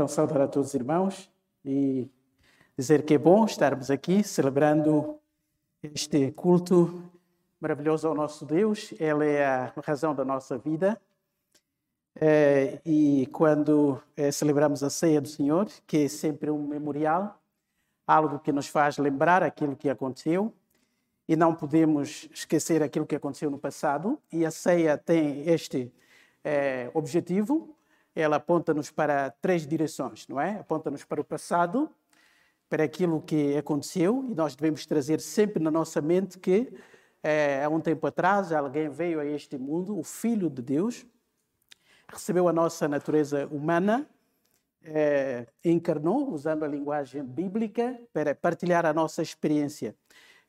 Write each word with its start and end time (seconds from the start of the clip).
então 0.00 0.08
saudar 0.08 0.40
a 0.40 0.48
todos 0.48 0.70
os 0.70 0.74
irmãos 0.74 1.30
e 1.62 2.10
dizer 2.74 3.04
que 3.04 3.12
é 3.12 3.18
bom 3.18 3.44
estarmos 3.44 3.90
aqui 3.90 4.24
celebrando 4.24 5.20
este 5.82 6.32
culto 6.32 7.02
maravilhoso 7.60 8.08
ao 8.08 8.14
nosso 8.14 8.46
Deus. 8.46 8.94
Ele 8.98 9.28
é 9.28 9.44
a 9.44 9.74
razão 9.84 10.14
da 10.14 10.24
nossa 10.24 10.56
vida. 10.56 10.98
É, 12.18 12.80
e 12.82 13.28
quando 13.30 14.00
é, 14.16 14.32
celebramos 14.32 14.82
a 14.82 14.88
ceia 14.88 15.20
do 15.20 15.28
Senhor, 15.28 15.68
que 15.86 16.04
é 16.04 16.08
sempre 16.08 16.50
um 16.50 16.66
memorial, 16.66 17.38
algo 18.06 18.38
que 18.38 18.52
nos 18.52 18.68
faz 18.68 18.96
lembrar 18.96 19.42
aquilo 19.42 19.76
que 19.76 19.90
aconteceu, 19.90 20.50
e 21.28 21.36
não 21.36 21.54
podemos 21.54 22.26
esquecer 22.32 22.82
aquilo 22.82 23.04
que 23.04 23.16
aconteceu 23.16 23.50
no 23.50 23.58
passado, 23.58 24.18
e 24.32 24.46
a 24.46 24.50
ceia 24.50 24.96
tem 24.96 25.46
este 25.46 25.92
é, 26.42 26.90
objetivo, 26.94 27.76
ela 28.20 28.36
aponta-nos 28.36 28.90
para 28.90 29.30
três 29.40 29.66
direções, 29.66 30.26
não 30.28 30.40
é? 30.40 30.58
Aponta-nos 30.58 31.04
para 31.04 31.20
o 31.20 31.24
passado, 31.24 31.90
para 32.68 32.84
aquilo 32.84 33.20
que 33.20 33.56
aconteceu, 33.56 34.24
e 34.30 34.34
nós 34.34 34.54
devemos 34.54 34.86
trazer 34.86 35.20
sempre 35.20 35.62
na 35.62 35.70
nossa 35.70 36.00
mente 36.00 36.38
que 36.38 36.72
é, 37.22 37.64
há 37.64 37.68
um 37.68 37.80
tempo 37.80 38.06
atrás 38.06 38.52
alguém 38.52 38.88
veio 38.88 39.20
a 39.20 39.24
este 39.26 39.58
mundo, 39.58 39.98
o 39.98 40.02
Filho 40.02 40.48
de 40.48 40.62
Deus, 40.62 41.04
recebeu 42.08 42.48
a 42.48 42.52
nossa 42.52 42.88
natureza 42.88 43.46
humana, 43.48 44.08
é, 44.82 45.46
encarnou, 45.64 46.32
usando 46.32 46.64
a 46.64 46.68
linguagem 46.68 47.22
bíblica, 47.22 48.00
para 48.12 48.34
partilhar 48.34 48.86
a 48.86 48.92
nossa 48.92 49.20
experiência. 49.20 49.94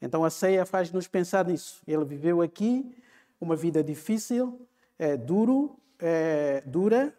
Então 0.02 0.24
a 0.24 0.30
ceia 0.30 0.66
faz-nos 0.66 1.08
pensar 1.08 1.46
nisso. 1.46 1.82
Ele 1.86 2.06
viveu 2.06 2.42
aqui 2.42 2.96
uma 3.40 3.56
vida 3.56 3.84
difícil, 3.84 4.66
é, 4.98 5.18
duro, 5.18 5.78
é, 6.00 6.64
dura, 6.66 7.14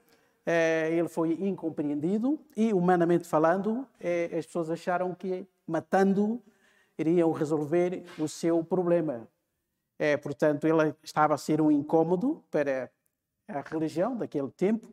ele 0.47 1.09
foi 1.09 1.35
incompreendido 1.35 2.39
e, 2.57 2.73
humanamente 2.73 3.27
falando, 3.27 3.87
é, 4.01 4.25
as 4.37 4.47
pessoas 4.47 4.71
acharam 4.71 5.15
que 5.15 5.47
matando 5.67 6.43
iriam 6.99 7.31
resolver 7.33 8.05
o 8.19 8.29
seu 8.29 8.63
problema. 8.65 9.29
É, 9.99 10.17
portanto, 10.17 10.67
ele 10.67 10.95
estava 11.03 11.35
a 11.35 11.39
ser 11.39 11.61
um 11.61 11.71
incômodo 11.71 12.43
para 12.51 12.91
a 13.47 13.61
religião 13.61 14.17
daquele 14.17 14.51
tempo, 14.51 14.89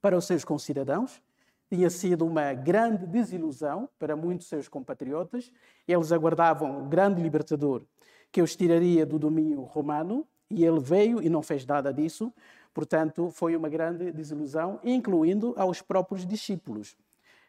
para 0.00 0.16
os 0.16 0.24
seus 0.26 0.44
concidadãos. 0.44 1.20
Tinha 1.68 1.90
sido 1.90 2.24
uma 2.24 2.52
grande 2.52 3.06
desilusão 3.06 3.88
para 3.98 4.14
muitos 4.14 4.46
seus 4.46 4.68
compatriotas. 4.68 5.50
Eles 5.88 6.12
aguardavam 6.12 6.84
o 6.84 6.88
grande 6.88 7.20
libertador 7.22 7.82
que 8.30 8.42
os 8.42 8.54
tiraria 8.54 9.04
do 9.04 9.18
domínio 9.18 9.62
romano 9.62 10.26
e 10.48 10.64
ele 10.64 10.80
veio 10.80 11.22
e 11.22 11.28
não 11.28 11.42
fez 11.42 11.64
nada 11.66 11.92
disso. 11.92 12.32
Portanto, 12.74 13.30
foi 13.30 13.54
uma 13.54 13.68
grande 13.68 14.10
desilusão, 14.12 14.80
incluindo 14.82 15.54
aos 15.56 15.82
próprios 15.82 16.26
discípulos. 16.26 16.96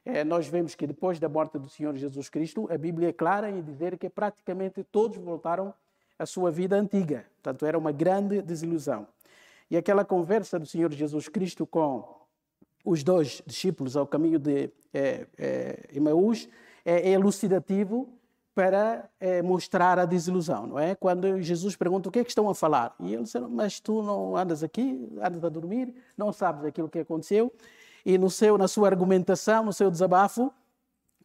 É, 0.05 0.23
nós 0.23 0.47
vemos 0.47 0.75
que 0.75 0.85
depois 0.85 1.17
da 1.17 1.29
morte 1.29 1.57
do 1.57 1.69
Senhor 1.69 1.95
Jesus 1.95 2.27
Cristo, 2.27 2.67
a 2.69 2.77
Bíblia 2.77 3.09
é 3.09 3.13
clara 3.13 3.49
em 3.49 3.61
dizer 3.61 3.97
que 3.97 4.09
praticamente 4.09 4.83
todos 4.83 5.17
voltaram 5.17 5.73
à 6.19 6.25
sua 6.25 6.51
vida 6.51 6.75
antiga. 6.75 7.25
Portanto, 7.41 7.65
era 7.65 7.77
uma 7.77 7.91
grande 7.91 8.41
desilusão. 8.41 9.07
E 9.71 9.77
aquela 9.77 10.03
conversa 10.03 10.59
do 10.59 10.65
Senhor 10.65 10.91
Jesus 10.91 11.29
Cristo 11.29 11.65
com 11.65 12.03
os 12.83 13.01
dois 13.01 13.41
discípulos 13.47 13.95
ao 13.95 14.05
caminho 14.05 14.37
de 14.37 14.69
é, 14.93 15.25
é, 15.37 15.89
Emaús 15.93 16.49
é, 16.83 17.09
é 17.09 17.13
elucidativo 17.13 18.09
para 18.55 19.09
é, 19.19 19.41
mostrar 19.41 19.97
a 19.97 20.05
desilusão, 20.05 20.67
não 20.67 20.79
é? 20.79 20.93
Quando 20.93 21.41
Jesus 21.41 21.75
pergunta 21.75 22.09
o 22.09 22.11
que 22.11 22.19
é 22.19 22.23
que 22.23 22.29
estão 22.29 22.49
a 22.49 22.55
falar, 22.55 22.95
e 22.99 23.13
ele 23.13 23.23
diz, 23.23 23.33
mas 23.49 23.79
tu 23.79 24.03
não 24.03 24.37
andas 24.37 24.63
aqui, 24.63 25.09
andas 25.21 25.43
a 25.43 25.49
dormir, 25.49 25.93
não 26.15 26.31
sabes 26.31 26.63
aquilo 26.63 26.87
que 26.87 26.99
aconteceu, 26.99 27.51
e 28.05 28.17
no 28.17 28.29
seu, 28.29 28.57
na 28.57 28.67
sua 28.67 28.89
argumentação, 28.89 29.65
no 29.65 29.73
seu 29.73 29.89
desabafo, 29.89 30.53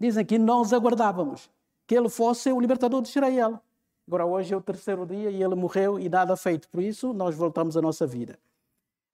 dizem 0.00 0.25
que 0.25 0.38
nós 0.38 0.72
aguardávamos 0.72 1.50
que 1.86 1.94
ele 1.94 2.08
fosse 2.08 2.50
o 2.53 2.60
libertador 2.60 3.03
de 3.03 3.08
Israel. 3.08 3.60
Agora 4.06 4.24
hoje 4.24 4.54
é 4.54 4.56
o 4.56 4.60
terceiro 4.60 5.04
dia 5.04 5.30
e 5.30 5.42
ele 5.42 5.54
morreu 5.54 5.98
e 5.98 6.08
nada 6.08 6.34
feito, 6.36 6.69
por 6.69 6.82
isso 6.82 7.12
nós 7.12 7.34
voltamos 7.34 7.76
à 7.76 7.82
nossa 7.82 8.06
vida. 8.06 8.38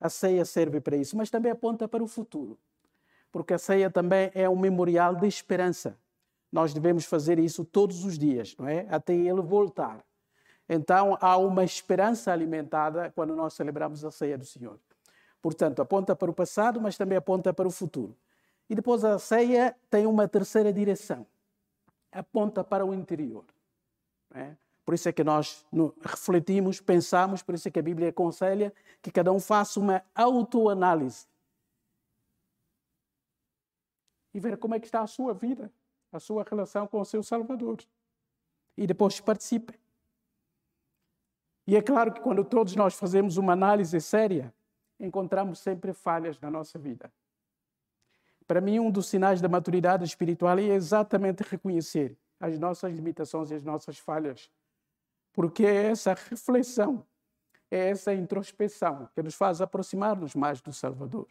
A 0.00 0.09
ceia 0.09 0.44
serve 0.44 0.81
para 0.81 0.97
isso, 0.97 1.16
mas 1.16 1.31
também 1.31 1.50
aponta 1.50 1.89
para 1.89 2.03
o 2.03 2.06
futuro, 2.06 2.56
porque 3.33 3.55
a 3.55 3.59
ceia 3.59 3.91
também 3.91 4.31
é 4.34 4.49
um 4.49 4.56
memorial 4.56 5.16
de 5.16 5.27
esperança 5.27 5.97
nós 6.54 6.72
devemos 6.72 7.04
fazer 7.04 7.41
isso 7.41 7.65
todos 7.65 8.04
os 8.04 8.16
dias, 8.16 8.54
não 8.56 8.69
é? 8.69 8.87
Até 8.88 9.12
ele 9.12 9.42
voltar. 9.42 10.04
Então 10.69 11.19
há 11.20 11.37
uma 11.37 11.65
esperança 11.65 12.31
alimentada 12.31 13.10
quando 13.12 13.34
nós 13.34 13.54
celebramos 13.54 14.04
a 14.04 14.12
ceia 14.12 14.38
do 14.38 14.44
Senhor. 14.44 14.78
Portanto, 15.42 15.82
aponta 15.82 16.15
para 16.15 16.31
o 16.31 16.32
passado, 16.32 16.81
mas 16.81 16.97
também 16.97 17.19
aponta 17.19 17.53
para 17.53 17.66
o 17.66 17.72
futuro. 17.72 18.16
E 18.70 18.75
depois 18.76 19.04
a 19.04 19.19
ceia 19.19 19.76
tem 19.91 20.06
uma 20.06 20.28
terceira 20.28 20.72
direção. 20.72 21.26
Aponta 22.12 22.62
para 22.62 22.86
o 22.86 22.94
interior. 22.94 23.44
É? 24.32 24.54
Por 24.84 24.94
isso 24.94 25.09
é 25.09 25.12
que 25.12 25.25
nós 25.25 25.66
refletimos, 26.03 26.81
pensamos, 26.81 27.42
por 27.42 27.56
isso 27.56 27.66
é 27.66 27.71
que 27.72 27.81
a 27.81 27.82
Bíblia 27.82 28.10
aconselha 28.10 28.72
que 29.03 29.10
cada 29.10 29.32
um 29.32 29.41
faça 29.41 29.81
uma 29.81 30.04
autoanálise 30.15 31.26
e 34.32 34.38
ver 34.38 34.56
como 34.56 34.76
é 34.76 34.78
que 34.78 34.86
está 34.86 35.00
a 35.00 35.06
sua 35.09 35.34
vida 35.34 35.69
a 36.17 36.21
sua 36.21 36.45
relação 36.49 36.87
com 36.87 37.01
o 37.01 37.05
seu 37.05 37.23
Salvador. 37.23 37.79
E 38.77 38.87
depois 38.87 39.21
participe. 39.21 39.79
E 41.67 41.77
é 41.77 41.83
claro 41.83 42.13
que 42.13 42.21
quando 42.21 42.45
todos 42.45 42.77
nós 42.77 42.95
fazemos 42.95 43.37
uma 43.37 43.53
análise 43.53 44.01
séria, 44.01 44.53
encontramos 45.01 45.59
sempre 45.59 45.93
falhas 45.93 46.39
na 46.41 46.51
nossa 46.51 46.79
vida. 46.79 47.11
Para 48.47 48.61
mim, 48.61 48.79
um 48.79 48.91
dos 48.91 49.07
sinais 49.09 49.41
da 49.41 49.49
maturidade 49.49 50.05
espiritual 50.05 50.59
é 50.59 50.65
exatamente 50.65 51.43
reconhecer 51.43 52.17
as 52.39 52.59
nossas 52.59 52.93
limitações 52.93 53.51
e 53.51 53.55
as 53.55 53.65
nossas 53.65 53.99
falhas. 53.99 54.51
Porque 55.33 55.65
é 55.65 55.87
essa 55.87 56.13
reflexão, 56.13 57.05
é 57.71 57.91
essa 57.91 58.13
introspecção 58.13 59.09
que 59.15 59.23
nos 59.23 59.35
faz 59.35 59.61
aproximar-nos 59.61 60.35
mais 60.35 60.61
do 60.61 60.73
Salvador. 60.73 61.27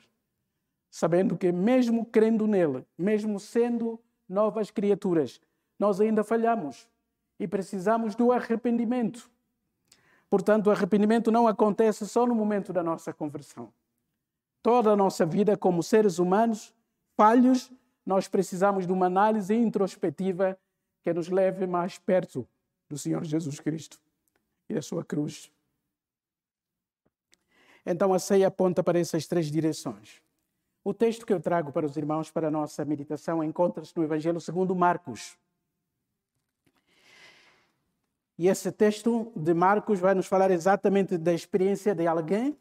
Sabendo 0.90 1.38
que, 1.38 1.52
mesmo 1.52 2.06
crendo 2.06 2.48
nele, 2.48 2.86
mesmo 2.98 3.40
sendo 3.40 4.00
novas 4.34 4.72
criaturas. 4.72 5.40
Nós 5.80 6.02
ainda 6.02 6.24
falhamos 6.24 6.90
e 7.40 7.48
precisamos 7.48 8.16
do 8.16 8.32
arrependimento. 8.32 9.30
Portanto, 10.30 10.68
o 10.68 10.72
arrependimento 10.72 11.32
não 11.32 11.48
acontece 11.48 12.08
só 12.08 12.26
no 12.26 12.34
momento 12.34 12.74
da 12.74 12.82
nossa 12.82 13.14
conversão. 13.14 13.72
Toda 14.64 14.92
a 14.92 14.96
nossa 14.96 15.26
vida, 15.26 15.56
como 15.56 15.84
seres 15.84 16.18
humanos 16.18 16.74
falhos, 17.16 17.72
nós 18.04 18.28
precisamos 18.28 18.88
de 18.88 18.92
uma 18.92 19.06
análise 19.06 19.54
introspectiva 19.54 20.58
que 21.04 21.14
nos 21.14 21.30
leve 21.30 21.68
mais 21.68 22.00
perto 22.00 22.48
do 22.90 22.98
Senhor 22.98 23.24
Jesus 23.24 23.60
Cristo 23.60 24.00
e 24.68 24.74
da 24.74 24.82
sua 24.82 25.06
cruz. 25.06 25.52
Então 27.86 28.14
a 28.14 28.20
ceia 28.20 28.48
aponta 28.48 28.82
para 28.82 28.98
essas 28.98 29.28
três 29.28 29.52
direções. 29.52 30.23
O 30.84 30.94
texto 30.94 31.26
que 31.26 31.32
eu 31.32 31.40
trago 31.40 31.72
para 31.72 31.86
os 31.86 31.96
irmãos 31.96 32.30
para 32.30 32.50
a 32.50 32.52
nossa 32.52 32.84
meditação 32.84 33.42
encontra-se 33.42 33.96
no 33.96 34.04
Evangelho 34.04 34.42
segundo 34.42 34.76
Marcos. 34.76 35.38
E 38.38 38.48
esse 38.48 38.72
texto 38.72 39.32
de 39.36 39.54
Marcos 39.54 40.00
vai 40.00 40.14
nos 40.14 40.26
falar 40.26 40.52
exatamente 40.52 41.18
da 41.18 41.34
experiência 41.34 41.96
de 41.96 42.06
alguém 42.06 42.58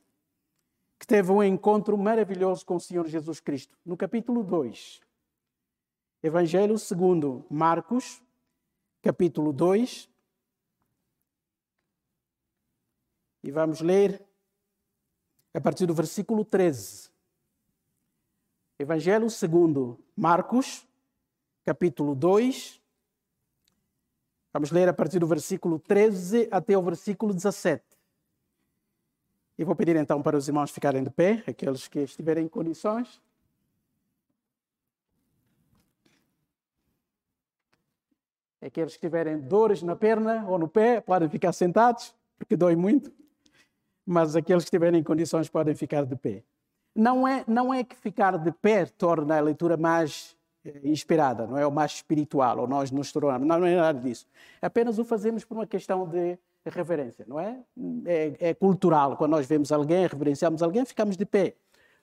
que 0.99 1.07
teve 1.07 1.33
um 1.33 1.43
encontro 1.43 1.99
maravilhoso 1.99 2.65
com 2.65 2.77
o 2.77 2.81
Senhor 2.81 3.09
Jesus 3.09 3.41
Cristo. 3.41 3.77
No 3.85 3.97
capítulo 3.97 4.45
2, 4.45 5.01
Evangelho 6.23 6.79
segundo 6.79 7.45
Marcos, 7.51 8.23
capítulo 9.03 9.53
2. 9.53 10.09
E 13.43 13.51
vamos 13.51 13.81
ler 13.81 14.25
a 15.53 15.61
partir 15.61 15.87
do 15.87 15.95
versículo 15.95 16.45
13. 16.45 17.12
Evangelho 18.83 19.31
segundo 19.31 19.97
Marcos, 20.17 20.85
capítulo 21.65 22.17
2. 22.17 22.83
Vamos 24.53 24.73
ler 24.73 24.89
a 24.89 24.93
partir 24.93 25.21
do 25.21 25.27
versículo 25.29 25.79
13 25.79 26.49
até 26.51 26.77
o 26.77 26.83
versículo 26.83 27.33
17. 27.33 27.81
E 29.57 29.65
vou 29.65 29.77
pedir 29.77 29.95
então 29.95 30.21
para 30.21 30.37
os 30.37 30.49
irmãos 30.49 30.73
ficarem 30.73 31.05
de 31.05 31.11
pé, 31.11 31.45
aqueles 31.47 31.87
que 31.87 32.01
estiverem 32.01 32.47
em 32.47 32.49
condições. 32.49 33.23
Aqueles 38.61 38.95
que 38.95 39.01
tiverem 39.01 39.39
dores 39.39 39.81
na 39.81 39.95
perna 39.95 40.45
ou 40.49 40.59
no 40.59 40.67
pé 40.67 41.01
podem 41.01 41.29
ficar 41.29 41.53
sentados, 41.53 42.13
porque 42.37 42.57
dói 42.57 42.75
muito. 42.75 43.13
Mas 44.05 44.35
aqueles 44.35 44.65
que 44.65 44.67
estiverem 44.67 44.99
em 44.99 45.05
condições 45.05 45.49
podem 45.49 45.77
ficar 45.77 46.05
de 46.05 46.17
pé. 46.17 46.43
Não 46.95 47.27
é, 47.27 47.45
não 47.47 47.73
é 47.73 47.83
que 47.83 47.97
ficar 47.97 48.37
de 48.39 48.53
pé 48.53 48.87
torna 48.87 49.39
a 49.39 49.41
leitura 49.41 49.77
mais 49.77 50.37
eh, 50.65 50.81
inspirada, 50.85 51.47
não 51.47 51.57
é? 51.57 51.67
o 51.67 51.73
mais 51.73 51.93
espiritual, 51.93 52.59
ou 52.59 52.69
nós 52.69 52.91
nos 52.91 53.11
tornamos. 53.11 53.47
Não, 53.47 53.59
não 53.59 53.67
é 53.67 53.77
nada 53.77 53.99
disso. 53.99 54.27
Apenas 54.61 54.99
o 54.99 55.05
fazemos 55.05 55.45
por 55.45 55.57
uma 55.57 55.67
questão 55.67 56.07
de 56.07 56.39
reverência, 56.67 57.25
não 57.27 57.41
é? 57.41 57.59
é? 58.05 58.33
É 58.39 58.55
cultural. 58.55 59.17
Quando 59.17 59.33
nós 59.33 59.47
vemos 59.47 59.73
alguém, 59.73 60.07
reverenciamos 60.07 60.63
alguém, 60.63 60.85
ficamos 60.85 61.17
de 61.17 61.25
pé. 61.25 61.55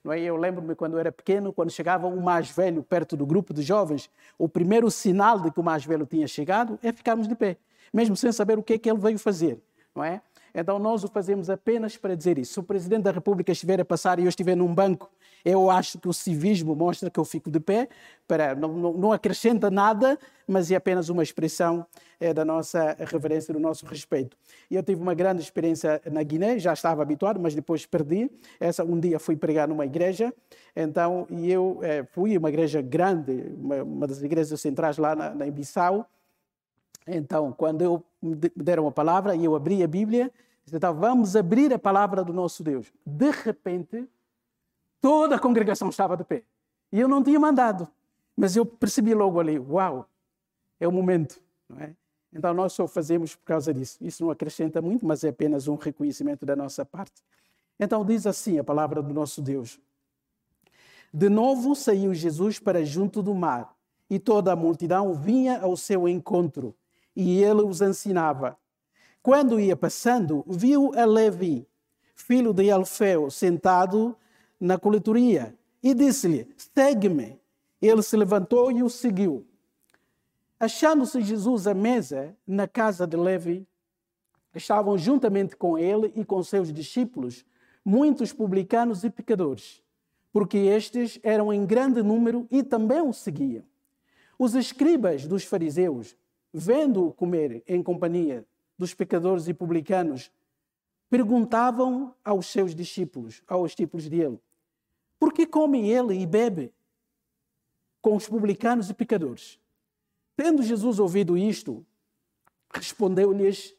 Não 0.02 0.12
é? 0.12 0.20
Eu 0.20 0.36
lembro-me 0.36 0.74
quando 0.74 0.98
era 0.98 1.12
pequeno, 1.12 1.52
quando 1.52 1.70
chegava 1.70 2.06
um 2.06 2.20
mais 2.20 2.50
velho 2.50 2.82
perto 2.82 3.16
do 3.16 3.26
grupo 3.26 3.52
de 3.52 3.62
jovens, 3.62 4.10
o 4.38 4.48
primeiro 4.48 4.90
sinal 4.90 5.38
de 5.38 5.50
que 5.50 5.60
o 5.60 5.62
mais 5.62 5.84
velho 5.84 6.06
tinha 6.06 6.26
chegado 6.26 6.78
é 6.82 6.92
ficarmos 6.92 7.28
de 7.28 7.34
pé, 7.34 7.58
mesmo 7.92 8.16
sem 8.16 8.32
saber 8.32 8.58
o 8.58 8.62
que 8.62 8.74
é 8.74 8.78
que 8.78 8.90
ele 8.90 8.98
veio 8.98 9.18
fazer. 9.18 9.60
Não 9.94 10.04
é? 10.04 10.22
Então 10.54 10.78
nós 10.78 11.04
o 11.04 11.08
fazemos 11.08 11.48
apenas 11.48 11.96
para 11.96 12.14
dizer 12.14 12.38
isso. 12.38 12.54
Se 12.54 12.60
o 12.60 12.62
Presidente 12.62 13.02
da 13.02 13.10
República 13.10 13.52
estiver 13.52 13.80
a 13.80 13.84
passar 13.84 14.18
e 14.18 14.22
eu 14.22 14.28
estiver 14.28 14.56
num 14.56 14.72
banco, 14.74 15.10
eu 15.44 15.70
acho 15.70 15.98
que 15.98 16.08
o 16.08 16.12
civismo 16.12 16.74
mostra 16.74 17.10
que 17.10 17.18
eu 17.18 17.24
fico 17.24 17.50
de 17.50 17.60
pé, 17.60 17.88
para, 18.28 18.54
não, 18.54 18.72
não, 18.72 18.92
não 18.92 19.12
acrescenta 19.12 19.70
nada, 19.70 20.18
mas 20.46 20.70
é 20.70 20.76
apenas 20.76 21.08
uma 21.08 21.22
expressão 21.22 21.86
é, 22.18 22.34
da 22.34 22.44
nossa 22.44 22.96
reverência, 22.98 23.54
do 23.54 23.60
nosso 23.60 23.86
respeito. 23.86 24.36
Eu 24.70 24.82
tive 24.82 25.00
uma 25.00 25.14
grande 25.14 25.40
experiência 25.42 26.00
na 26.10 26.22
Guiné, 26.22 26.58
já 26.58 26.72
estava 26.72 27.02
habituado, 27.02 27.40
mas 27.40 27.54
depois 27.54 27.86
perdi. 27.86 28.30
Essa 28.58 28.84
um 28.84 28.98
dia 28.98 29.18
fui 29.18 29.36
pregar 29.36 29.66
numa 29.66 29.86
igreja, 29.86 30.32
então 30.76 31.26
e 31.30 31.50
eu 31.50 31.78
é, 31.82 32.04
fui 32.04 32.36
uma 32.36 32.48
igreja 32.48 32.82
grande, 32.82 33.54
uma, 33.56 33.82
uma, 33.82 34.06
das 34.06 34.22
igrejas 34.22 34.60
centrais 34.60 34.98
lá 34.98 35.14
na, 35.16 35.34
na. 35.34 35.46
Então, 37.06 37.52
quando 37.52 37.82
eu 37.82 38.04
me 38.22 38.34
deram 38.56 38.86
a 38.86 38.92
palavra 38.92 39.34
e 39.34 39.44
eu 39.44 39.54
abri 39.54 39.82
a 39.82 39.86
Bíblia, 39.86 40.32
então 40.72 40.94
vamos 40.94 41.34
abrir 41.34 41.72
a 41.72 41.78
palavra 41.78 42.22
do 42.22 42.32
nosso 42.32 42.62
Deus. 42.62 42.92
De 43.04 43.30
repente, 43.30 44.08
toda 45.00 45.36
a 45.36 45.38
congregação 45.38 45.88
estava 45.88 46.16
de 46.16 46.24
pé. 46.24 46.44
E 46.92 47.00
eu 47.00 47.08
não 47.08 47.22
tinha 47.22 47.38
mandado, 47.38 47.88
mas 48.36 48.56
eu 48.56 48.64
percebi 48.64 49.14
logo 49.14 49.40
ali, 49.40 49.58
uau, 49.58 50.08
é 50.78 50.86
o 50.86 50.92
momento, 50.92 51.40
não 51.68 51.78
é? 51.78 51.94
Então 52.32 52.54
nós 52.54 52.72
só 52.72 52.86
fazemos 52.86 53.34
por 53.34 53.44
causa 53.44 53.74
disso. 53.74 53.98
Isso 54.00 54.22
não 54.22 54.30
acrescenta 54.30 54.80
muito, 54.80 55.04
mas 55.04 55.24
é 55.24 55.28
apenas 55.28 55.66
um 55.66 55.74
reconhecimento 55.74 56.46
da 56.46 56.54
nossa 56.54 56.84
parte. 56.84 57.22
Então 57.78 58.04
diz 58.04 58.26
assim 58.26 58.58
a 58.58 58.64
palavra 58.64 59.02
do 59.02 59.12
nosso 59.12 59.42
Deus. 59.42 59.80
De 61.12 61.28
novo 61.28 61.74
saiu 61.74 62.14
Jesus 62.14 62.60
para 62.60 62.84
junto 62.84 63.20
do 63.20 63.34
mar, 63.34 63.74
e 64.08 64.18
toda 64.18 64.52
a 64.52 64.56
multidão 64.56 65.12
vinha 65.14 65.60
ao 65.60 65.76
seu 65.76 66.08
encontro 66.08 66.74
e 67.14 67.42
ele 67.42 67.62
os 67.62 67.80
ensinava. 67.80 68.56
Quando 69.22 69.60
ia 69.60 69.76
passando, 69.76 70.44
viu 70.46 70.92
a 70.94 71.04
Levi, 71.04 71.66
filho 72.14 72.52
de 72.52 72.70
Alfeu, 72.70 73.30
sentado 73.30 74.16
na 74.58 74.78
coletoria, 74.78 75.54
e 75.82 75.94
disse-lhe: 75.94 76.48
Segue-me. 76.56 77.38
Ele 77.80 78.02
se 78.02 78.16
levantou 78.16 78.70
e 78.70 78.82
o 78.82 78.90
seguiu. 78.90 79.46
Achando-se 80.58 81.22
Jesus 81.22 81.66
à 81.66 81.72
mesa 81.72 82.36
na 82.46 82.68
casa 82.68 83.06
de 83.06 83.16
Levi, 83.16 83.66
estavam 84.54 84.98
juntamente 84.98 85.56
com 85.56 85.78
ele 85.78 86.12
e 86.14 86.24
com 86.24 86.42
seus 86.42 86.70
discípulos 86.70 87.46
muitos 87.82 88.32
publicanos 88.32 89.02
e 89.04 89.08
pecadores, 89.08 89.82
porque 90.30 90.58
estes 90.58 91.18
eram 91.22 91.50
em 91.50 91.64
grande 91.64 92.02
número 92.02 92.46
e 92.50 92.62
também 92.62 93.00
o 93.00 93.12
seguiam. 93.12 93.64
Os 94.38 94.54
escribas 94.54 95.26
dos 95.26 95.44
fariseus 95.44 96.16
vendo-o 96.52 97.12
comer 97.12 97.62
em 97.66 97.82
companhia 97.82 98.46
dos 98.76 98.94
pecadores 98.94 99.46
e 99.48 99.54
publicanos, 99.54 100.32
perguntavam 101.08 102.14
aos 102.24 102.46
seus 102.46 102.74
discípulos, 102.74 103.42
aos 103.46 103.72
discípulos 103.72 104.08
dele, 104.08 104.38
por 105.18 105.32
que 105.32 105.46
come 105.46 105.88
ele 105.88 106.14
e 106.14 106.26
bebe 106.26 106.72
com 108.00 108.16
os 108.16 108.26
publicanos 108.26 108.88
e 108.88 108.94
pecadores? 108.94 109.60
Tendo 110.34 110.62
Jesus 110.62 110.98
ouvido 110.98 111.36
isto, 111.36 111.84
respondeu-lhes: 112.72 113.76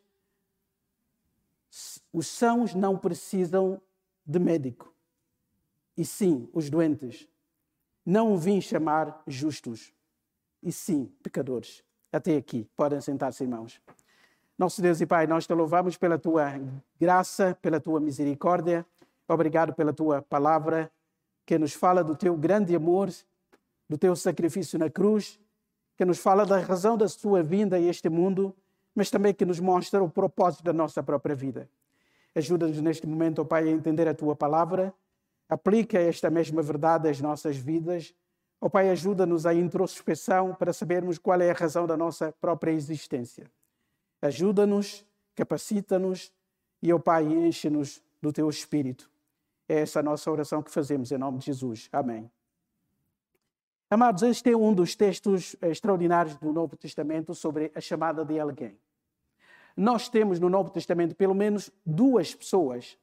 Os 2.13 2.27
sãos 2.27 2.75
não 2.75 2.97
precisam 2.97 3.81
de 4.23 4.37
médico, 4.37 4.93
e 5.97 6.05
sim 6.05 6.47
os 6.53 6.69
doentes. 6.69 7.27
Não 8.05 8.37
vim 8.37 8.61
chamar 8.61 9.23
justos, 9.27 9.93
e 10.61 10.71
sim 10.71 11.05
pecadores 11.23 11.83
até 12.11 12.35
aqui. 12.35 12.67
Podem 12.75 12.99
sentar-se, 13.01 13.43
irmãos. 13.43 13.81
Nosso 14.57 14.81
Deus 14.81 15.01
e 15.01 15.05
Pai, 15.05 15.25
nós 15.25 15.47
te 15.47 15.53
louvamos 15.53 15.97
pela 15.97 16.19
tua 16.19 16.53
graça, 16.99 17.57
pela 17.61 17.79
tua 17.79 17.99
misericórdia. 17.99 18.85
Obrigado 19.27 19.73
pela 19.73 19.93
tua 19.93 20.21
palavra 20.21 20.91
que 21.45 21.57
nos 21.57 21.73
fala 21.73 22.03
do 22.03 22.15
teu 22.15 22.35
grande 22.35 22.75
amor, 22.75 23.09
do 23.89 23.97
teu 23.97 24.15
sacrifício 24.15 24.77
na 24.77 24.89
cruz, 24.89 25.39
que 25.97 26.05
nos 26.05 26.19
fala 26.19 26.45
da 26.45 26.59
razão 26.59 26.97
da 26.97 27.07
sua 27.07 27.41
vinda 27.41 27.77
a 27.77 27.79
este 27.79 28.09
mundo, 28.09 28.55
mas 28.93 29.09
também 29.09 29.33
que 29.33 29.45
nos 29.45 29.59
mostra 29.59 30.03
o 30.03 30.09
propósito 30.09 30.63
da 30.63 30.73
nossa 30.73 31.01
própria 31.01 31.35
vida. 31.35 31.69
Ajuda-nos 32.35 32.79
neste 32.81 33.07
momento, 33.07 33.41
ó 33.41 33.45
Pai, 33.45 33.67
a 33.67 33.71
entender 33.71 34.07
a 34.07 34.13
tua 34.13 34.35
palavra. 34.35 34.93
Aplica 35.49 35.99
esta 35.99 36.29
mesma 36.29 36.61
verdade 36.61 37.09
às 37.09 37.19
nossas 37.19 37.57
vidas 37.57 38.13
Ó 38.63 38.67
oh, 38.67 38.69
Pai, 38.69 38.91
ajuda-nos 38.91 39.47
à 39.47 39.55
introspecção 39.55 40.53
para 40.53 40.71
sabermos 40.71 41.17
qual 41.17 41.41
é 41.41 41.49
a 41.49 41.53
razão 41.53 41.87
da 41.87 41.97
nossa 41.97 42.31
própria 42.39 42.71
existência. 42.71 43.51
Ajuda-nos, 44.21 45.03
capacita-nos 45.33 46.31
e, 46.79 46.93
ó 46.93 46.97
oh, 46.97 46.99
Pai, 46.99 47.25
enche-nos 47.25 48.03
do 48.21 48.31
Teu 48.31 48.47
Espírito. 48.47 49.09
É 49.67 49.79
essa 49.79 50.01
a 50.01 50.03
nossa 50.03 50.29
oração 50.29 50.61
que 50.61 50.69
fazemos 50.69 51.11
em 51.11 51.17
nome 51.17 51.39
de 51.39 51.47
Jesus. 51.47 51.89
Amém. 51.91 52.29
Amados, 53.89 54.21
este 54.21 54.51
é 54.51 54.55
um 54.55 54.75
dos 54.75 54.95
textos 54.95 55.55
extraordinários 55.59 56.35
do 56.35 56.53
Novo 56.53 56.77
Testamento 56.77 57.33
sobre 57.33 57.71
a 57.73 57.81
chamada 57.81 58.23
de 58.23 58.39
alguém. 58.39 58.77
Nós 59.75 60.07
temos 60.07 60.39
no 60.39 60.49
Novo 60.49 60.69
Testamento 60.69 61.15
pelo 61.15 61.33
menos 61.33 61.71
duas 61.83 62.35
pessoas 62.35 62.95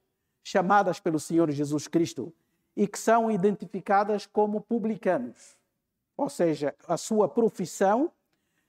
chamadas 0.44 1.00
pelo 1.00 1.18
Senhor 1.18 1.50
Jesus 1.50 1.88
Cristo 1.88 2.32
e 2.78 2.86
que 2.86 2.96
são 2.98 3.28
identificadas 3.28 4.24
como 4.24 4.60
publicanos. 4.60 5.58
Ou 6.16 6.28
seja, 6.28 6.72
a 6.86 6.96
sua 6.96 7.28
profissão, 7.28 8.08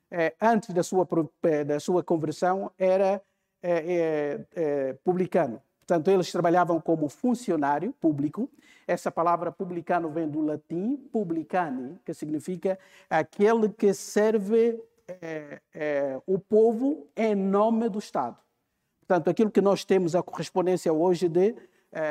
eh, 0.10 0.34
antes 0.42 0.74
da 0.74 0.82
sua, 0.82 1.08
eh, 1.44 1.64
da 1.64 1.80
sua 1.80 2.04
conversão, 2.04 2.72
era 2.76 3.22
eh, 3.62 4.46
eh, 4.56 4.94
publicano. 5.04 5.62
Portanto, 5.82 6.10
eles 6.10 6.32
trabalhavam 6.32 6.82
como 6.82 7.08
funcionário 7.08 7.94
público. 7.94 8.50
Essa 8.88 9.12
palavra 9.12 9.52
publicano 9.52 10.10
vem 10.10 10.28
do 10.28 10.42
latim 10.42 10.98
publicani, 11.12 12.00
que 12.04 12.12
significa 12.12 12.80
aquele 13.08 13.70
que 13.70 13.94
serve 13.94 14.82
eh, 15.08 15.62
eh, 15.72 16.20
o 16.26 16.40
povo 16.40 17.08
em 17.16 17.36
nome 17.36 17.90
do 17.90 18.00
Estado. 18.00 18.38
Portanto, 19.02 19.30
aquilo 19.30 19.52
que 19.52 19.62
nós 19.62 19.86
temos 19.86 20.16
a 20.16 20.24
correspondência 20.24 20.92
hoje 20.92 21.30
de 21.30 21.56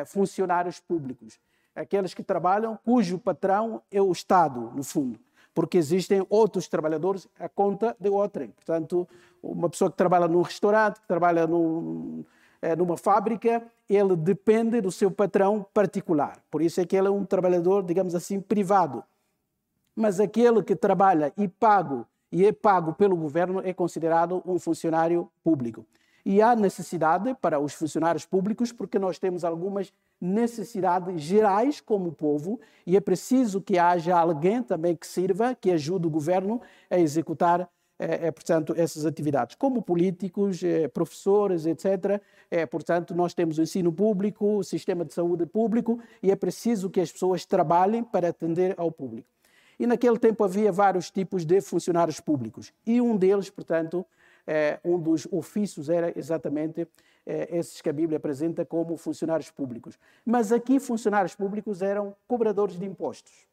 funcionários 0.07 0.81
públicos 0.81 1.39
aqueles 1.79 2.13
que 2.13 2.23
trabalham 2.23 2.79
cujo 2.85 3.19
patrão 3.19 3.83
é 3.91 4.03
o 4.03 4.11
Estado, 4.11 4.73
no 4.75 4.83
fundo, 4.83 5.19
porque 5.55 5.79
existem 5.79 6.25
outros 6.29 6.69
trabalhadores 6.69 7.29
à 7.39 7.49
conta 7.49 7.97
de 7.99 8.09
outrem. 8.09 8.51
Portanto, 8.51 9.09
uma 9.43 9.69
pessoa 9.69 9.91
que 9.91 9.97
trabalha 9.97 10.27
num 10.27 10.43
restaurante, 10.43 11.01
que 11.01 11.07
trabalha 11.07 11.47
num, 11.47 12.25
é, 12.61 12.75
numa 12.75 12.97
fábrica, 12.97 13.63
ele 13.89 14.17
depende 14.17 14.81
do 14.81 14.91
seu 14.91 15.11
patrão 15.11 15.65
particular. 15.73 16.39
Por 16.51 16.61
isso 16.61 16.81
é 16.81 16.85
que 16.85 16.97
ele 16.97 17.09
é 17.09 17.11
um 17.11 17.25
trabalhador, 17.25 17.83
digamos 17.83 18.15
assim, 18.15 18.41
privado. 18.41 19.03
Mas 19.95 20.21
aquele 20.21 20.63
que 20.63 20.77
trabalha 20.77 21.33
e 21.37 21.49
pago 21.49 22.07
e 22.31 22.45
é 22.45 22.53
pago 22.53 22.93
pelo 22.93 23.17
governo 23.17 23.61
é 23.65 23.73
considerado 23.73 24.43
um 24.45 24.59
funcionário 24.59 25.31
público. 25.43 25.87
E 26.31 26.43
há 26.43 26.55
necessidade 26.55 27.35
para 27.41 27.59
os 27.59 27.73
funcionários 27.73 28.27
públicos, 28.27 28.71
porque 28.71 28.99
nós 28.99 29.19
temos 29.19 29.45
algumas 29.45 29.91
necessidades 30.21 31.23
gerais 31.23 31.81
como 31.81 32.13
povo, 32.13 32.61
e 32.87 32.99
é 32.99 33.01
preciso 33.01 33.63
que 33.63 33.79
haja 33.79 34.15
alguém 34.15 34.63
também 34.63 34.95
que 34.95 35.07
sirva, 35.07 35.55
que 35.55 35.71
ajude 35.71 36.07
o 36.07 36.11
governo 36.11 36.61
a 36.91 36.99
executar 36.99 37.67
é, 37.99 38.27
é, 38.27 38.31
portanto, 38.31 38.75
essas 38.77 39.07
atividades. 39.07 39.57
Como 39.57 39.81
políticos, 39.81 40.63
é, 40.63 40.87
professores, 40.87 41.65
etc., 41.65 42.21
é, 42.51 42.67
portanto, 42.67 43.15
nós 43.15 43.33
temos 43.33 43.57
o 43.57 43.63
ensino 43.63 43.91
público, 43.91 44.59
o 44.59 44.63
sistema 44.63 45.07
de 45.07 45.15
saúde 45.15 45.47
público, 45.47 45.99
e 46.23 46.31
é 46.31 46.37
preciso 46.37 46.91
que 46.91 47.01
as 47.01 47.11
pessoas 47.11 47.47
trabalhem 47.47 48.05
para 48.05 48.29
atender 48.29 48.75
ao 48.77 48.93
público. 48.93 49.31
E 49.81 49.87
naquele 49.87 50.19
tempo 50.19 50.45
havia 50.45 50.71
vários 50.71 51.11
tipos 51.11 51.47
de 51.47 51.63
funcionários 51.63 52.21
públicos, 52.21 52.71
e 52.87 53.01
um 53.01 53.17
deles, 53.17 53.49
portanto, 53.49 54.05
é, 54.51 54.81
um 54.83 54.99
dos 54.99 55.29
ofícios 55.31 55.91
era 55.91 56.11
exatamente 56.19 56.89
é, 57.27 57.55
esses 57.55 57.83
que 57.83 57.91
a 57.91 57.93
Bíblia 57.93 58.17
apresenta 58.17 58.65
como 58.65 58.97
funcionários 58.97 59.51
públicos. 59.51 59.99
Mas 60.25 60.51
aqui, 60.51 60.81
funcionários 60.81 61.35
públicos 61.35 61.83
eram 61.83 62.17
cobradores 62.27 62.79
de 62.79 62.87
impostos. 62.87 63.47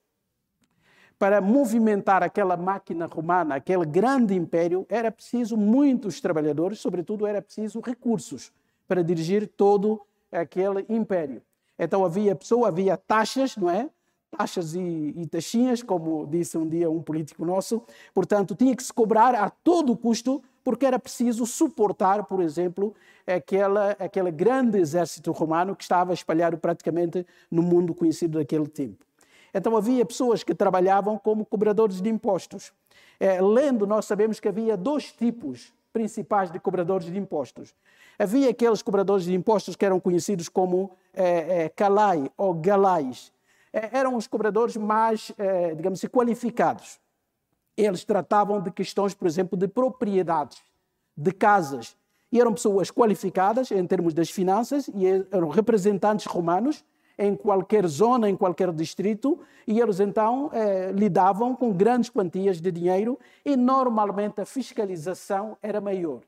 Para 1.20 1.42
movimentar 1.42 2.24
aquela 2.24 2.56
máquina 2.56 3.08
romana, 3.08 3.56
aquele 3.56 3.86
grande 3.86 4.34
império, 4.34 4.86
era 4.88 5.12
preciso 5.12 5.58
muitos 5.58 6.22
trabalhadores, 6.22 6.80
sobretudo 6.80 7.28
era 7.28 7.42
preciso 7.42 7.82
recursos 7.82 8.54
para 8.88 9.04
dirigir 9.04 9.48
todo 9.48 10.02
aquele 10.32 10.86
império. 10.88 11.42
Então 11.78 12.06
havia 12.06 12.34
pessoa, 12.36 12.70
havia 12.70 12.96
taxas, 12.96 13.58
não 13.58 13.70
é? 13.70 13.90
Taxas 14.32 14.76
e, 14.76 14.80
e 14.80 15.28
taxinhas, 15.28 15.84
como 15.84 16.26
disse 16.26 16.58
um 16.58 16.68
dia 16.68 16.90
um 16.90 17.02
político 17.02 17.44
nosso. 17.44 17.84
Portanto, 18.14 18.56
tinha 18.56 18.74
que 18.74 18.84
se 18.84 18.94
cobrar 18.94 19.36
a 19.36 19.50
todo 19.50 19.96
custo 19.98 20.42
porque 20.66 20.84
era 20.84 20.98
preciso 20.98 21.46
suportar, 21.46 22.24
por 22.24 22.42
exemplo, 22.42 22.96
aquela, 23.28 23.92
aquele 24.00 24.32
grande 24.32 24.80
exército 24.80 25.32
romano 25.32 25.76
que 25.76 25.84
estava 25.84 26.12
espalhado 26.12 26.58
praticamente 26.58 27.24
no 27.52 27.62
mundo 27.62 27.94
conhecido 27.94 28.40
daquele 28.40 28.68
tempo. 28.68 29.06
Então 29.54 29.78
havia 29.78 30.04
pessoas 30.04 30.44
que 30.44 30.56
trabalhavam 30.56 31.20
como 31.20 31.46
cobradores 31.46 32.02
de 32.02 32.10
impostos. 32.10 32.74
É, 33.20 33.40
lendo, 33.40 33.86
nós 33.86 34.06
sabemos 34.06 34.40
que 34.40 34.48
havia 34.48 34.76
dois 34.76 35.12
tipos 35.12 35.72
principais 35.94 36.50
de 36.50 36.60
cobradores 36.60 37.06
de 37.06 37.18
impostos. 37.18 37.76
Havia 38.18 38.50
aqueles 38.50 38.82
cobradores 38.82 39.26
de 39.26 39.36
impostos 39.36 39.76
que 39.76 39.86
eram 39.86 40.00
conhecidos 40.00 40.50
como 40.50 40.92
é, 41.14 41.66
é, 41.66 41.70
calai 41.70 42.28
ou 42.36 42.56
galais. 42.56 43.32
É, 43.72 44.00
eram 44.00 44.16
os 44.16 44.26
cobradores 44.26 44.76
mais, 44.76 45.32
é, 45.38 45.76
digamos 45.76 46.00
assim, 46.00 46.08
qualificados. 46.08 47.00
Eles 47.78 48.04
tratavam 48.04 48.62
de 48.62 48.72
questões, 48.72 49.14
por 49.14 49.28
exemplo, 49.28 49.58
de 49.58 49.68
propriedades, 49.68 50.62
de 51.16 51.32
casas. 51.32 51.96
E 52.32 52.40
eram 52.40 52.54
pessoas 52.54 52.90
qualificadas 52.92 53.72
em 53.72 53.86
termos 53.86 54.14
das 54.14 54.30
finanças 54.30 54.88
e 54.88 55.06
eram 55.32 55.50
representantes 55.50 56.26
romanos 56.26 56.84
em 57.18 57.36
qualquer 57.36 57.88
zona, 57.88 58.30
em 58.30 58.36
qualquer 58.36 58.72
distrito, 58.74 59.40
e 59.66 59.80
eles 59.80 60.00
então 60.00 60.50
eh, 60.54 60.92
lidavam 60.92 61.56
com 61.56 61.72
grandes 61.72 62.10
quantias 62.10 62.60
de 62.60 62.72
dinheiro 62.72 63.18
e 63.44 63.56
normalmente 63.56 64.42
a 64.42 64.46
fiscalização 64.46 65.58
era 65.62 65.80
maior 65.80 66.22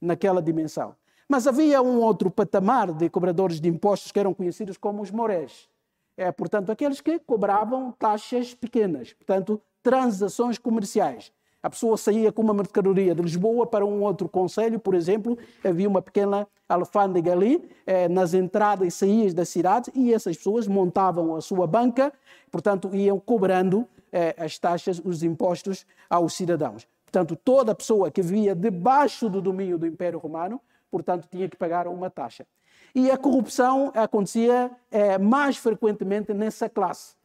naquela 0.00 0.42
dimensão. 0.42 0.94
Mas 1.28 1.46
havia 1.46 1.82
um 1.82 2.00
outro 2.00 2.30
patamar 2.30 2.92
de 2.92 3.08
cobradores 3.08 3.60
de 3.60 3.68
impostos 3.68 4.12
que 4.12 4.20
eram 4.20 4.32
conhecidos 4.32 4.76
como 4.76 5.02
os 5.02 5.10
morés. 5.10 5.68
É, 6.16 6.30
portanto, 6.30 6.70
aqueles 6.70 7.00
que 7.00 7.18
cobravam 7.18 7.92
taxas 7.92 8.54
pequenas, 8.54 9.12
portanto, 9.12 9.60
transações 9.86 10.58
comerciais. 10.58 11.30
A 11.62 11.70
pessoa 11.70 11.96
saía 11.96 12.32
com 12.32 12.42
uma 12.42 12.52
mercadoria 12.52 13.14
de 13.14 13.22
Lisboa 13.22 13.64
para 13.64 13.86
um 13.86 14.02
outro 14.02 14.28
conselho, 14.28 14.80
por 14.80 14.96
exemplo, 14.96 15.38
havia 15.62 15.88
uma 15.88 16.02
pequena 16.02 16.44
alfândega 16.68 17.32
ali, 17.32 17.62
eh, 17.86 18.08
nas 18.08 18.34
entradas 18.34 18.88
e 18.88 18.90
saídas 18.90 19.32
da 19.32 19.44
cidade, 19.44 19.92
e 19.94 20.12
essas 20.12 20.36
pessoas 20.36 20.66
montavam 20.66 21.36
a 21.36 21.40
sua 21.40 21.68
banca, 21.68 22.12
portanto, 22.50 22.92
iam 22.96 23.20
cobrando 23.20 23.86
eh, 24.12 24.34
as 24.36 24.58
taxas, 24.58 25.00
os 25.04 25.22
impostos 25.22 25.86
aos 26.10 26.34
cidadãos. 26.34 26.84
Portanto, 27.04 27.36
toda 27.36 27.72
pessoa 27.72 28.10
que 28.10 28.22
vivia 28.22 28.56
debaixo 28.56 29.30
do 29.30 29.40
domínio 29.40 29.78
do 29.78 29.86
Império 29.86 30.18
Romano, 30.18 30.60
portanto, 30.90 31.28
tinha 31.30 31.48
que 31.48 31.56
pagar 31.56 31.86
uma 31.86 32.10
taxa. 32.10 32.44
E 32.92 33.08
a 33.08 33.16
corrupção 33.16 33.92
acontecia 33.94 34.68
eh, 34.90 35.16
mais 35.16 35.56
frequentemente 35.56 36.34
nessa 36.34 36.68
classe, 36.68 37.15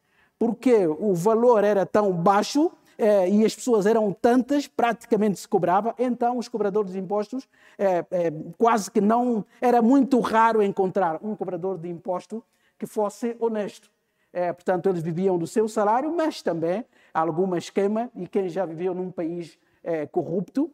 porque 0.42 0.88
o 0.88 1.14
valor 1.14 1.64
era 1.64 1.86
tão 1.86 2.12
baixo 2.12 2.72
eh, 2.98 3.30
e 3.30 3.46
as 3.46 3.54
pessoas 3.54 3.86
eram 3.86 4.12
tantas, 4.12 4.68
praticamente 4.68 5.40
se 5.40 5.48
cobrava, 5.48 5.94
então 6.00 6.40
os 6.40 6.48
cobradores 6.48 6.94
de 6.94 6.98
impostos 6.98 7.48
eh, 7.78 8.04
eh, 8.10 8.34
quase 8.58 8.90
que 8.90 9.00
não. 9.00 9.46
Era 9.62 9.84
muito 9.84 10.20
raro 10.20 10.64
encontrar 10.64 11.20
um 11.24 11.36
cobrador 11.36 11.78
de 11.78 11.88
imposto 11.90 12.44
que 12.76 12.88
fosse 12.88 13.38
honesto. 13.40 13.92
portanto, 14.56 14.90
eles 14.90 15.04
viviam 15.04 15.38
do 15.38 15.46
seu 15.46 15.68
salário, 15.68 16.12
mas 16.12 16.42
também 16.42 16.84
algum 17.14 17.56
esquema, 17.56 18.10
e 18.16 18.28
quem 18.28 18.50
já 18.50 18.66
viveu 18.66 18.96
num 18.96 19.12
país 19.12 19.60
corrupto, 20.12 20.72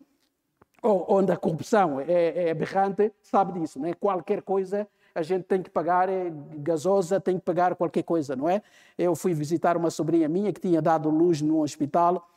onde 0.82 1.34
a 1.34 1.36
corrupção 1.36 2.00
é, 2.00 2.46
é 2.46 2.52
aberrante, 2.52 3.12
sabe 3.22 3.60
disso, 3.60 3.82
né? 3.82 3.94
qualquer 3.96 4.44
coisa 4.44 4.88
a 5.18 5.24
gente 5.24 5.46
tem 5.46 5.64
que 5.64 5.70
pagar 5.72 6.08
é, 6.10 6.32
gasosa, 6.58 7.20
tem 7.20 7.40
que 7.40 7.44
pagar 7.44 7.76
qualquer 7.76 8.04
coisa, 8.04 8.36
não 8.36 8.48
é? 8.48 8.62
Eu 8.96 9.16
fui 9.16 9.34
visitar 9.34 9.76
uma 9.76 9.90
sobrinha 9.90 10.30
minha 10.30 10.54
que 10.54 10.62
tinha 10.62 10.80
dado 10.80 11.10
luz 11.10 11.42
no 11.42 11.64
hospital, 11.64 12.30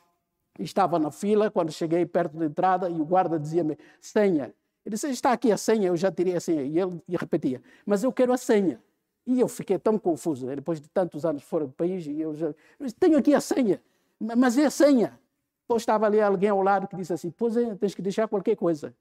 estava 0.57 0.97
na 0.97 1.11
fila, 1.11 1.51
quando 1.51 1.71
cheguei 1.71 2.07
perto 2.07 2.35
da 2.37 2.45
entrada 2.45 2.89
e 2.89 2.99
o 2.99 3.05
guarda 3.05 3.39
dizia-me, 3.39 3.77
senha. 3.99 4.51
Ele 4.83 4.95
disse, 4.95 5.07
está 5.11 5.31
aqui 5.31 5.51
a 5.51 5.57
senha, 5.57 5.89
eu 5.89 5.95
já 5.95 6.11
tirei 6.11 6.35
a 6.35 6.39
senha. 6.39 6.63
E 6.63 6.79
ele 6.79 6.99
repetia, 7.09 7.61
mas 7.85 8.03
eu 8.03 8.11
quero 8.11 8.33
a 8.33 8.37
senha. 8.37 8.81
E 9.27 9.39
eu 9.39 9.47
fiquei 9.47 9.77
tão 9.77 9.99
confuso, 9.99 10.47
né? 10.47 10.55
depois 10.55 10.81
de 10.81 10.89
tantos 10.89 11.23
anos 11.23 11.43
fora 11.43 11.67
do 11.67 11.73
país, 11.73 12.07
e 12.07 12.19
eu 12.19 12.33
já, 12.33 12.51
tenho 12.99 13.15
aqui 13.15 13.35
a 13.35 13.41
senha, 13.41 13.79
mas 14.19 14.57
é 14.57 14.65
a 14.65 14.71
senha. 14.71 15.19
Depois 15.61 15.83
estava 15.83 16.07
ali 16.07 16.19
alguém 16.19 16.49
ao 16.49 16.63
lado 16.63 16.87
que 16.87 16.95
disse 16.95 17.13
assim, 17.13 17.29
pois 17.29 17.55
é, 17.55 17.75
tens 17.75 17.93
que 17.93 18.01
deixar 18.01 18.27
qualquer 18.27 18.55
coisa, 18.55 18.91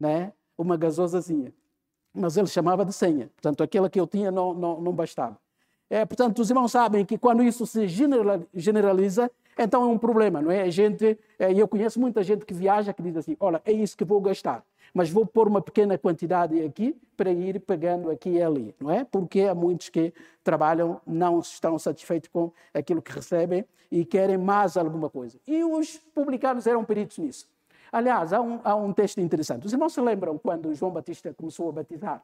né? 0.00 0.32
uma 0.56 0.74
gasosazinha 0.78 1.52
mas 2.16 2.36
ele 2.36 2.46
chamava 2.46 2.84
de 2.84 2.92
senha. 2.92 3.28
Portanto, 3.34 3.62
aquela 3.62 3.90
que 3.90 4.00
eu 4.00 4.06
tinha 4.06 4.30
não, 4.30 4.54
não, 4.54 4.80
não 4.80 4.92
bastava. 4.92 5.36
É, 5.88 6.04
portanto, 6.04 6.40
os 6.40 6.50
irmãos 6.50 6.72
sabem 6.72 7.04
que 7.04 7.16
quando 7.16 7.42
isso 7.42 7.64
se 7.64 7.86
generaliza, 8.54 9.30
então 9.56 9.82
é 9.82 9.86
um 9.86 9.98
problema, 9.98 10.42
não 10.42 10.50
é? 10.50 10.62
A 10.62 10.70
gente, 10.70 11.18
é, 11.38 11.52
eu 11.52 11.68
conheço 11.68 12.00
muita 12.00 12.22
gente 12.22 12.44
que 12.44 12.52
viaja 12.52 12.92
que 12.92 13.02
diz 13.02 13.16
assim: 13.16 13.36
olha, 13.38 13.62
é 13.64 13.72
isso 13.72 13.96
que 13.96 14.04
vou 14.04 14.20
gastar, 14.20 14.64
mas 14.92 15.10
vou 15.10 15.24
pôr 15.24 15.46
uma 15.46 15.62
pequena 15.62 15.96
quantidade 15.96 16.60
aqui 16.62 16.96
para 17.16 17.30
ir 17.30 17.60
pagando 17.60 18.10
aqui 18.10 18.30
e 18.30 18.42
ali, 18.42 18.74
não 18.80 18.90
é? 18.90 19.04
Porque 19.04 19.42
há 19.42 19.54
muitos 19.54 19.88
que 19.88 20.12
trabalham, 20.42 21.00
não 21.06 21.38
estão 21.38 21.78
satisfeitos 21.78 22.28
com 22.32 22.52
aquilo 22.74 23.00
que 23.00 23.12
recebem 23.12 23.64
e 23.90 24.04
querem 24.04 24.36
mais 24.36 24.76
alguma 24.76 25.08
coisa. 25.08 25.38
E 25.46 25.62
os 25.62 25.98
publicanos 26.14 26.66
eram 26.66 26.84
peritos 26.84 27.18
nisso. 27.18 27.48
Aliás, 27.96 28.30
há 28.30 28.42
um, 28.42 28.60
há 28.62 28.74
um 28.74 28.92
texto 28.92 29.22
interessante. 29.22 29.64
Os 29.64 29.72
irmãos 29.72 29.94
se 29.94 30.02
lembram 30.02 30.36
quando 30.36 30.74
João 30.74 30.92
Batista 30.92 31.32
começou 31.32 31.70
a 31.70 31.72
batizar 31.72 32.22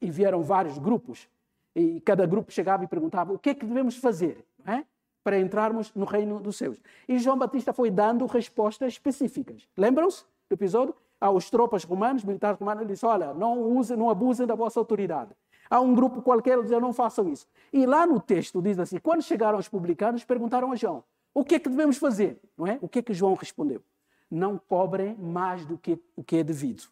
e 0.00 0.10
vieram 0.10 0.42
vários 0.42 0.78
grupos 0.78 1.28
e 1.76 2.00
cada 2.00 2.24
grupo 2.24 2.50
chegava 2.50 2.82
e 2.82 2.86
perguntava 2.86 3.30
o 3.30 3.38
que 3.38 3.50
é 3.50 3.54
que 3.54 3.66
devemos 3.66 3.98
fazer 3.98 4.42
é? 4.64 4.82
para 5.22 5.38
entrarmos 5.38 5.92
no 5.94 6.06
reino 6.06 6.40
dos 6.40 6.56
céus. 6.56 6.80
E 7.06 7.18
João 7.18 7.36
Batista 7.36 7.74
foi 7.74 7.90
dando 7.90 8.24
respostas 8.24 8.94
específicas. 8.94 9.68
Lembram-se 9.76 10.24
do 10.48 10.54
episódio? 10.54 10.94
Aos 11.20 11.50
tropas 11.50 11.84
romanos, 11.84 12.24
militares 12.24 12.58
romanos, 12.58 12.80
ele 12.80 12.94
disse: 12.94 13.04
Olha, 13.04 13.34
não 13.34 13.60
usem, 13.60 13.98
não 13.98 14.08
abusem 14.08 14.46
da 14.46 14.54
vossa 14.54 14.80
autoridade. 14.80 15.36
Há 15.68 15.78
um 15.78 15.94
grupo 15.94 16.22
qualquer 16.22 16.58
que 16.64 16.80
Não 16.80 16.94
façam 16.94 17.28
isso. 17.28 17.46
E 17.70 17.84
lá 17.84 18.06
no 18.06 18.18
texto 18.18 18.62
diz 18.62 18.78
assim: 18.78 18.98
Quando 18.98 19.20
chegaram 19.20 19.58
os 19.58 19.68
publicanos, 19.68 20.24
perguntaram 20.24 20.72
a 20.72 20.74
João: 20.74 21.04
O 21.34 21.44
que 21.44 21.56
é 21.56 21.58
que 21.58 21.68
devemos 21.68 21.98
fazer? 21.98 22.40
Não 22.56 22.66
é? 22.66 22.78
O 22.80 22.88
que 22.88 23.00
é 23.00 23.02
que 23.02 23.12
João 23.12 23.34
respondeu? 23.34 23.82
Não 24.30 24.58
cobrem 24.58 25.14
mais 25.16 25.64
do 25.64 25.76
que 25.76 25.98
o 26.16 26.22
que 26.22 26.36
é 26.36 26.44
devido. 26.44 26.84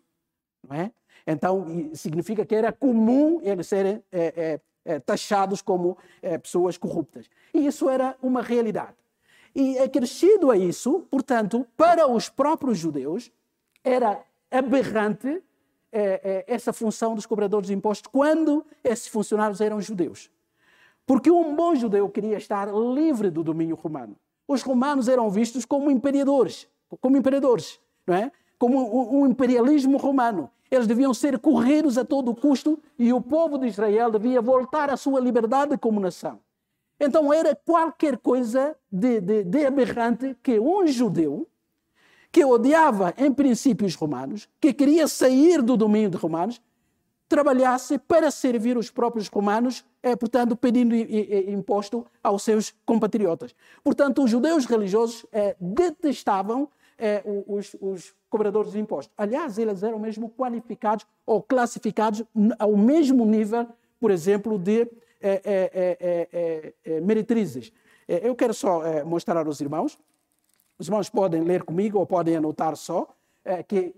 Não 0.66 0.76
é? 0.76 0.92
Então, 1.26 1.90
significa 1.94 2.44
que 2.44 2.54
era 2.54 2.72
comum 2.72 3.40
eles 3.42 3.66
serem 3.66 4.02
é, 4.10 4.60
é, 4.84 4.98
taxados 5.00 5.60
como 5.60 5.96
pessoas 6.42 6.78
corruptas. 6.78 7.28
E 7.52 7.66
isso 7.66 7.88
era 7.88 8.16
uma 8.22 8.42
realidade. 8.42 8.96
E 9.54 9.78
acrescido 9.78 10.50
a 10.50 10.56
isso, 10.56 11.06
portanto, 11.10 11.66
para 11.76 12.06
os 12.06 12.28
próprios 12.28 12.78
judeus, 12.78 13.30
era 13.84 14.22
aberrante 14.50 15.42
essa 16.46 16.72
função 16.72 17.14
dos 17.14 17.26
cobradores 17.26 17.68
de 17.68 17.74
impostos 17.74 18.10
quando 18.12 18.64
esses 18.84 19.08
funcionários 19.08 19.60
eram 19.60 19.80
judeus. 19.80 20.30
Porque 21.06 21.30
um 21.30 21.56
bom 21.56 21.74
judeu 21.74 22.08
queria 22.08 22.36
estar 22.36 22.68
livre 22.70 23.30
do 23.30 23.42
domínio 23.42 23.74
romano. 23.76 24.16
Os 24.46 24.62
romanos 24.62 25.08
eram 25.08 25.30
vistos 25.30 25.64
como 25.64 25.90
imperadores 25.90 26.68
como 26.96 27.16
imperadores, 27.16 27.80
não 28.06 28.14
é? 28.14 28.32
Como 28.58 29.20
um 29.20 29.26
imperialismo 29.26 29.98
romano. 29.98 30.50
Eles 30.70 30.86
deviam 30.86 31.14
ser 31.14 31.38
corridos 31.38 31.96
a 31.96 32.04
todo 32.04 32.34
custo 32.34 32.78
e 32.98 33.12
o 33.12 33.20
povo 33.20 33.58
de 33.58 33.68
Israel 33.68 34.10
devia 34.10 34.40
voltar 34.40 34.90
à 34.90 34.96
sua 34.96 35.20
liberdade 35.20 35.78
como 35.78 36.00
nação. 36.00 36.40
Então 37.00 37.32
era 37.32 37.54
qualquer 37.54 38.18
coisa 38.18 38.76
de, 38.90 39.20
de, 39.20 39.44
de 39.44 39.66
aberrante 39.66 40.36
que 40.42 40.58
um 40.58 40.86
judeu 40.86 41.48
que 42.30 42.44
odiava 42.44 43.14
em 43.16 43.32
princípio 43.32 43.86
os 43.86 43.94
romanos, 43.94 44.48
que 44.60 44.72
queria 44.74 45.08
sair 45.08 45.62
do 45.62 45.76
domínio 45.76 46.10
dos 46.10 46.20
romanos, 46.20 46.60
trabalhasse 47.28 47.98
para 47.98 48.30
servir 48.30 48.76
os 48.76 48.90
próprios 48.90 49.28
romanos, 49.28 49.84
é, 50.02 50.16
portanto, 50.16 50.56
pedindo 50.56 50.94
imposto 50.94 52.06
aos 52.22 52.42
seus 52.42 52.74
compatriotas. 52.86 53.54
Portanto, 53.84 54.24
os 54.24 54.30
judeus 54.30 54.64
religiosos 54.64 55.26
é, 55.30 55.54
detestavam 55.60 56.68
é, 56.98 57.22
os, 57.46 57.76
os, 57.80 58.14
cobradores 58.28 58.72
de 58.72 58.78
impostos. 58.78 59.14
Aliás, 59.16 59.56
eles 59.56 59.82
eram 59.82 59.98
mesmo 59.98 60.28
qualificados 60.28 61.06
ou 61.24 61.42
classificados 61.42 62.22
ao 62.58 62.76
mesmo 62.76 63.24
nível, 63.24 63.66
por 63.98 64.10
exemplo, 64.10 64.58
de 64.58 64.82
é, 65.20 65.40
é, 66.02 66.74
é 66.84 67.00
meretrizes. 67.00 67.72
eu 68.06 68.34
quero 68.36 68.52
só 68.52 68.82
mostrar 69.06 69.46
aos 69.46 69.60
irmãos, 69.62 69.98
os 70.78 70.88
irmãos 70.88 71.08
podem 71.08 71.40
ler 71.42 71.62
comigo 71.62 71.98
ou 71.98 72.06
podem 72.06 72.36
anotar 72.36 72.76
só, 72.76 73.08
que 73.66 73.94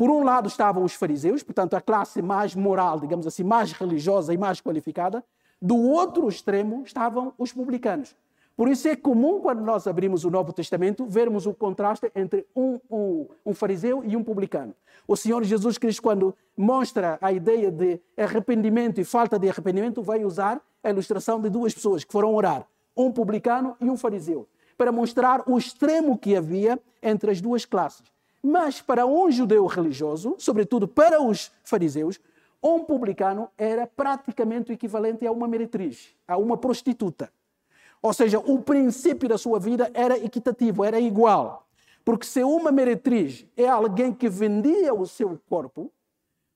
por 0.00 0.08
um 0.08 0.24
lado 0.24 0.48
estavam 0.48 0.82
os 0.82 0.94
fariseus, 0.94 1.42
portanto, 1.42 1.74
a 1.74 1.80
classe 1.82 2.22
mais 2.22 2.54
moral, 2.54 2.98
digamos 2.98 3.26
assim, 3.26 3.44
mais 3.44 3.72
religiosa 3.72 4.32
e 4.32 4.38
mais 4.38 4.58
qualificada. 4.58 5.22
Do 5.60 5.76
outro 5.76 6.26
extremo 6.26 6.84
estavam 6.86 7.34
os 7.36 7.52
publicanos. 7.52 8.16
Por 8.60 8.68
isso 8.68 8.88
é 8.88 8.94
comum, 8.94 9.40
quando 9.40 9.62
nós 9.62 9.86
abrimos 9.86 10.22
o 10.22 10.30
Novo 10.30 10.52
Testamento, 10.52 11.06
vermos 11.06 11.46
o 11.46 11.54
contraste 11.54 12.12
entre 12.14 12.46
um, 12.54 12.78
um, 12.90 13.26
um, 13.46 13.54
fariseu 13.54 14.04
e 14.04 14.14
um 14.14 14.22
publicano. 14.22 14.74
O 15.08 15.16
Senhor 15.16 15.42
Jesus 15.44 15.78
Cristo, 15.78 16.02
quando 16.02 16.36
mostra 16.54 17.18
a 17.22 17.32
ideia 17.32 17.70
de 17.70 17.98
arrependimento 18.18 19.00
e 19.00 19.04
falta 19.04 19.38
de 19.38 19.48
arrependimento, 19.48 20.02
vai 20.02 20.26
usar 20.26 20.60
a 20.84 20.90
ilustração 20.90 21.40
de 21.40 21.48
duas 21.48 21.72
pessoas 21.72 22.04
que 22.04 22.12
foram 22.12 22.34
orar, 22.34 22.66
um 22.94 23.10
publicano 23.10 23.78
e 23.80 23.88
um 23.88 23.96
fariseu, 23.96 24.46
para 24.76 24.92
mostrar 24.92 25.42
o 25.46 25.56
extremo 25.56 26.18
que 26.18 26.36
havia 26.36 26.78
entre 27.02 27.30
as 27.30 27.40
duas 27.40 27.64
classes. 27.64 28.12
Mas 28.42 28.82
para 28.82 29.06
um 29.06 29.30
judeu 29.30 29.64
religioso, 29.64 30.34
sobretudo 30.36 30.86
para 30.86 31.22
os 31.22 31.50
fariseus, 31.64 32.20
um 32.62 32.80
publicano 32.80 33.48
era 33.56 33.86
praticamente 33.86 34.70
o 34.70 34.74
equivalente 34.74 35.26
a 35.26 35.32
uma 35.32 35.48
meretriz, 35.48 36.10
a 36.28 36.36
uma 36.36 36.58
prostituta. 36.58 37.32
Ou 38.02 38.12
seja, 38.12 38.38
o 38.38 38.60
princípio 38.60 39.28
da 39.28 39.36
sua 39.36 39.58
vida 39.58 39.90
era 39.92 40.16
equitativo, 40.18 40.84
era 40.84 40.98
igual. 40.98 41.66
Porque 42.04 42.26
se 42.26 42.42
uma 42.42 42.72
meretriz 42.72 43.46
é 43.56 43.68
alguém 43.68 44.12
que 44.12 44.28
vendia 44.28 44.94
o 44.94 45.06
seu 45.06 45.38
corpo, 45.48 45.92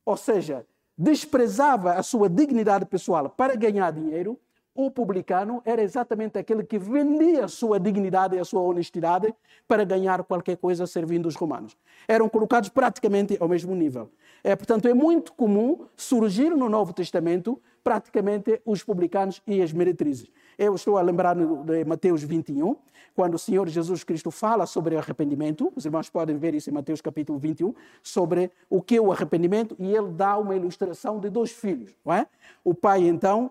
ou 0.05 0.17
seja, 0.17 0.67
desprezava 0.97 1.93
a 1.95 2.03
sua 2.03 2.29
dignidade 2.29 2.87
pessoal 2.87 3.29
para 3.29 3.55
ganhar 3.57 3.91
dinheiro, 3.91 4.39
o 4.75 4.91
publicano 4.91 5.63
era 5.65 5.81
exatamente 5.83 6.37
aquele 6.37 6.65
que 6.65 6.79
vendia 6.79 7.45
a 7.45 7.49
sua 7.49 7.79
dignidade 7.79 8.35
e 8.35 8.41
a 8.41 8.45
sua 8.45 8.61
honestidade 8.61 9.33
para 9.69 9.85
ganhar 9.85 10.25
qualquer 10.25 10.57
coisa 10.57 10.85
servindo 10.87 11.27
os 11.27 11.37
romanos. 11.37 11.77
Eram 12.09 12.29
colocados 12.29 12.69
praticamente 12.69 13.37
ao 13.39 13.49
mesmo 13.49 13.73
nível. 13.75 14.11
É, 14.43 14.57
portanto, 14.57 14.89
é 14.89 14.95
muito 14.95 15.33
comum 15.35 15.87
surgir 15.95 16.51
no 16.51 16.69
Novo 16.69 16.93
Testamento 16.93 17.61
praticamente 17.85 18.61
os 18.65 18.83
publicanos 18.83 19.41
e 19.47 19.63
as 19.63 19.73
meretrizes. 19.73 20.29
Eu 20.59 20.75
estou 20.75 20.97
a 20.97 21.03
lembrar 21.03 21.35
de 21.35 21.85
Mateus 21.85 22.23
21, 22.23 22.77
quando 23.15 23.35
o 23.35 23.39
Senhor 23.39 23.69
Jesus 23.69 24.05
Cristo 24.05 24.31
fala 24.31 24.67
sobre 24.67 24.97
arrependimento, 24.97 25.73
os 25.75 25.85
irmãos 25.85 26.09
podem 26.09 26.37
ver 26.37 26.55
isso 26.55 26.71
em 26.71 26.73
Mateus 26.73 27.01
capítulo 27.01 27.39
21, 27.39 27.75
sobre 28.03 28.51
o 28.69 28.81
que 28.81 28.97
é 28.97 29.01
o 29.01 29.13
arrependimento, 29.13 29.77
e 29.79 29.95
ele 29.95 30.09
dá 30.13 30.37
uma 30.37 30.55
ilustração 30.55 31.19
de 31.19 31.31
dois 31.31 31.51
filhos. 31.51 31.95
Não 32.05 32.15
é? 32.15 32.27
O 32.63 32.75
pai, 32.75 33.03
então, 33.03 33.51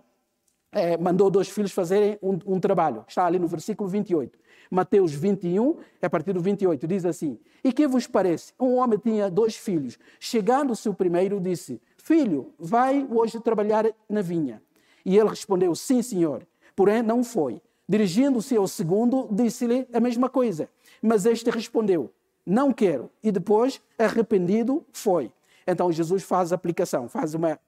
é, 0.72 0.98
mandou 0.98 1.29
dois 1.29 1.50
filhos 1.50 1.72
fazerem 1.72 2.17
um, 2.22 2.39
um, 2.45 2.60
trabalho. 2.60 3.05
Está 3.07 3.25
ali 3.25 3.38
no 3.38 3.48
versículo 3.48 3.89
28. 3.89 4.39
Mateus 4.72 5.13
21, 5.13 5.77
a 6.01 6.10
partir 6.10 6.33
do 6.33 6.41
28, 6.41 6.88
diz 6.88 7.05
assim: 7.05 7.38
E 7.63 7.72
que 7.72 7.88
vos 7.88 8.07
parece? 8.07 8.53
Um 8.60 8.75
homem 8.77 8.98
tinha 8.98 9.29
dois 9.29 9.55
filhos. 9.55 10.00
Chegando-se 10.19 10.89
o 10.89 10.93
primeiro, 10.93 11.39
disse: 11.39 11.79
Filho, 11.98 12.53
vai 12.57 13.05
hoje 13.10 13.39
trabalhar 13.39 13.86
na 14.10 14.22
vinha. 14.22 14.62
E 15.05 15.17
ele 15.17 15.29
respondeu: 15.29 15.75
Sim, 15.75 16.01
senhor. 16.01 16.45
Porém, 16.75 17.01
não 17.01 17.23
foi. 17.23 17.61
Dirigindo-se 17.87 18.55
ao 18.55 18.67
segundo, 18.67 19.27
disse-lhe 19.31 19.87
a 19.93 19.99
mesma 19.99 20.29
coisa. 20.29 20.69
Mas 21.01 21.25
este 21.25 21.49
respondeu: 21.49 22.11
Não 22.45 22.71
quero. 22.71 23.09
E 23.21 23.31
depois, 23.31 23.81
arrependido, 23.97 24.85
foi. 24.91 25.31
Então 25.67 25.91
Jesus 25.91 26.23
faz 26.23 26.51
a 26.51 26.55
aplicação, 26.55 27.07
faz 27.07 27.33
uma 27.33 27.59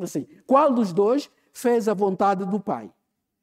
assim: 0.00 0.26
Qual 0.46 0.72
dos 0.72 0.92
dois 0.92 1.30
fez 1.52 1.88
a 1.88 1.94
vontade 1.94 2.44
do 2.44 2.60
Pai. 2.60 2.90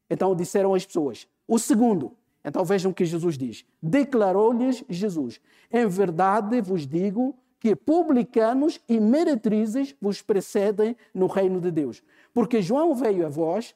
Então 0.10 0.36
disseram 0.36 0.74
as 0.74 0.86
pessoas. 0.86 1.28
O 1.48 1.60
segundo, 1.60 2.14
então 2.44 2.64
vejam 2.64 2.92
o 2.92 2.94
que 2.94 3.06
Jesus 3.06 3.38
diz. 3.38 3.66
Declarou-lhes 3.82 4.84
Jesus: 4.90 5.40
Em 5.72 5.88
verdade 5.88 6.62
vos 6.62 6.88
digo 6.88 7.36
que 7.60 7.76
publicanos 7.76 8.80
e 8.88 9.00
meretrizes 9.00 9.96
vos 10.00 10.22
precedem 10.22 10.96
no 11.14 11.28
reino 11.28 11.60
de 11.60 11.72
Deus. 11.72 12.04
Porque 12.34 12.62
João 12.62 12.94
veio 12.94 13.26
a 13.26 13.30
vós, 13.30 13.76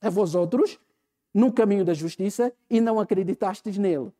a 0.00 0.10
vós 0.10 0.34
outros, 0.34 0.78
no 1.32 1.52
caminho 1.52 1.84
da 1.84 1.94
justiça 1.94 2.52
e 2.68 2.80
não 2.80 2.98
acreditastes 2.98 3.78
nele. 3.78 4.12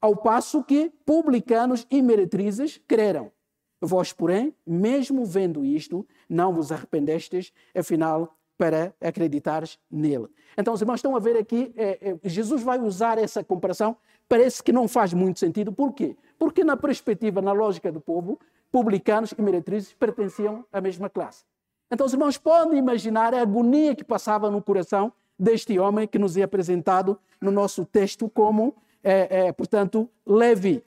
Ao 0.00 0.16
passo 0.16 0.62
que 0.62 0.90
publicanos 1.04 1.86
e 1.90 2.00
meretrizes 2.00 2.80
creram. 2.86 3.32
Vós, 3.80 4.12
porém, 4.12 4.54
mesmo 4.66 5.24
vendo 5.24 5.64
isto, 5.64 6.06
não 6.28 6.52
vos 6.52 6.72
arrependestes, 6.72 7.52
afinal 7.74 8.36
para 8.56 8.94
acreditares 9.00 9.78
nele. 9.90 10.28
Então, 10.56 10.72
os 10.72 10.80
irmãos 10.80 10.96
estão 10.96 11.14
a 11.14 11.18
ver 11.18 11.36
aqui, 11.36 11.72
é, 11.76 12.10
é, 12.10 12.28
Jesus 12.28 12.62
vai 12.62 12.78
usar 12.78 13.18
essa 13.18 13.44
comparação, 13.44 13.96
parece 14.26 14.62
que 14.62 14.72
não 14.72 14.88
faz 14.88 15.12
muito 15.12 15.38
sentido. 15.38 15.72
Por 15.72 15.92
quê? 15.92 16.16
Porque 16.38 16.64
na 16.64 16.76
perspectiva, 16.76 17.42
na 17.42 17.52
lógica 17.52 17.92
do 17.92 18.00
povo, 18.00 18.38
publicanos 18.72 19.32
e 19.36 19.42
meretrizes 19.42 19.92
pertenciam 19.92 20.64
à 20.72 20.80
mesma 20.80 21.10
classe. 21.10 21.44
Então, 21.90 22.06
os 22.06 22.12
irmãos 22.12 22.36
podem 22.36 22.78
imaginar 22.78 23.34
a 23.34 23.40
agonia 23.40 23.94
que 23.94 24.04
passava 24.04 24.50
no 24.50 24.62
coração 24.62 25.12
deste 25.38 25.78
homem 25.78 26.08
que 26.08 26.18
nos 26.18 26.36
é 26.36 26.42
apresentado 26.42 27.18
no 27.40 27.50
nosso 27.50 27.84
texto 27.84 28.28
como, 28.28 28.74
é, 29.02 29.46
é 29.46 29.52
portanto, 29.52 30.08
Levi. 30.26 30.82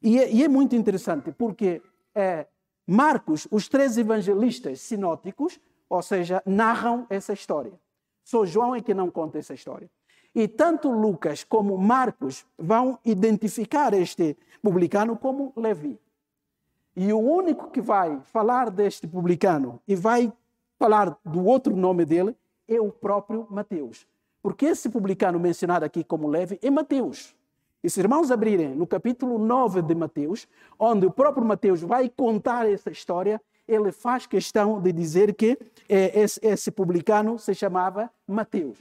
E 0.00 0.18
é, 0.18 0.32
e 0.32 0.44
é, 0.44 0.48
muito 0.48 0.76
interessante 0.76 1.32
porque 1.32 1.82
é, 2.14 2.46
Marcos, 2.86 3.46
os 3.50 3.68
três 3.68 3.98
evangelistas 3.98 4.80
sinóticos, 4.80 5.60
ou 5.88 6.00
seja, 6.02 6.42
narram 6.46 7.06
essa 7.10 7.32
história. 7.32 7.72
Só 8.24 8.46
João 8.46 8.74
é 8.74 8.80
que 8.80 8.94
não 8.94 9.10
conta 9.10 9.38
essa 9.38 9.54
história. 9.54 9.90
E 10.34 10.46
tanto 10.46 10.90
Lucas 10.90 11.44
como 11.44 11.76
Marcos 11.76 12.46
vão 12.56 12.98
identificar 13.04 13.92
este 13.92 14.36
publicano 14.62 15.16
como 15.16 15.52
Levi. 15.56 15.98
E 17.00 17.12
o 17.12 17.20
único 17.20 17.70
que 17.70 17.80
vai 17.80 18.18
falar 18.24 18.70
deste 18.70 19.06
publicano 19.06 19.80
e 19.86 19.94
vai 19.94 20.32
falar 20.76 21.16
do 21.24 21.46
outro 21.46 21.76
nome 21.76 22.04
dele 22.04 22.34
é 22.66 22.80
o 22.80 22.90
próprio 22.90 23.46
Mateus. 23.48 24.04
Porque 24.42 24.66
esse 24.66 24.88
publicano 24.88 25.38
mencionado 25.38 25.84
aqui 25.84 26.02
como 26.02 26.26
Levi 26.26 26.58
é 26.60 26.68
Mateus. 26.68 27.36
E 27.84 27.88
se 27.88 28.00
irmãos 28.00 28.32
abrirem 28.32 28.74
no 28.74 28.84
capítulo 28.84 29.38
9 29.38 29.80
de 29.80 29.94
Mateus, 29.94 30.48
onde 30.76 31.06
o 31.06 31.10
próprio 31.12 31.46
Mateus 31.46 31.82
vai 31.82 32.08
contar 32.08 32.68
essa 32.68 32.90
história, 32.90 33.40
ele 33.68 33.92
faz 33.92 34.26
questão 34.26 34.80
de 34.80 34.90
dizer 34.92 35.34
que 35.34 35.56
eh, 35.88 36.20
esse, 36.20 36.40
esse, 36.42 36.72
publicano 36.72 37.38
se 37.38 37.54
chamava 37.54 38.10
Mateus. 38.26 38.76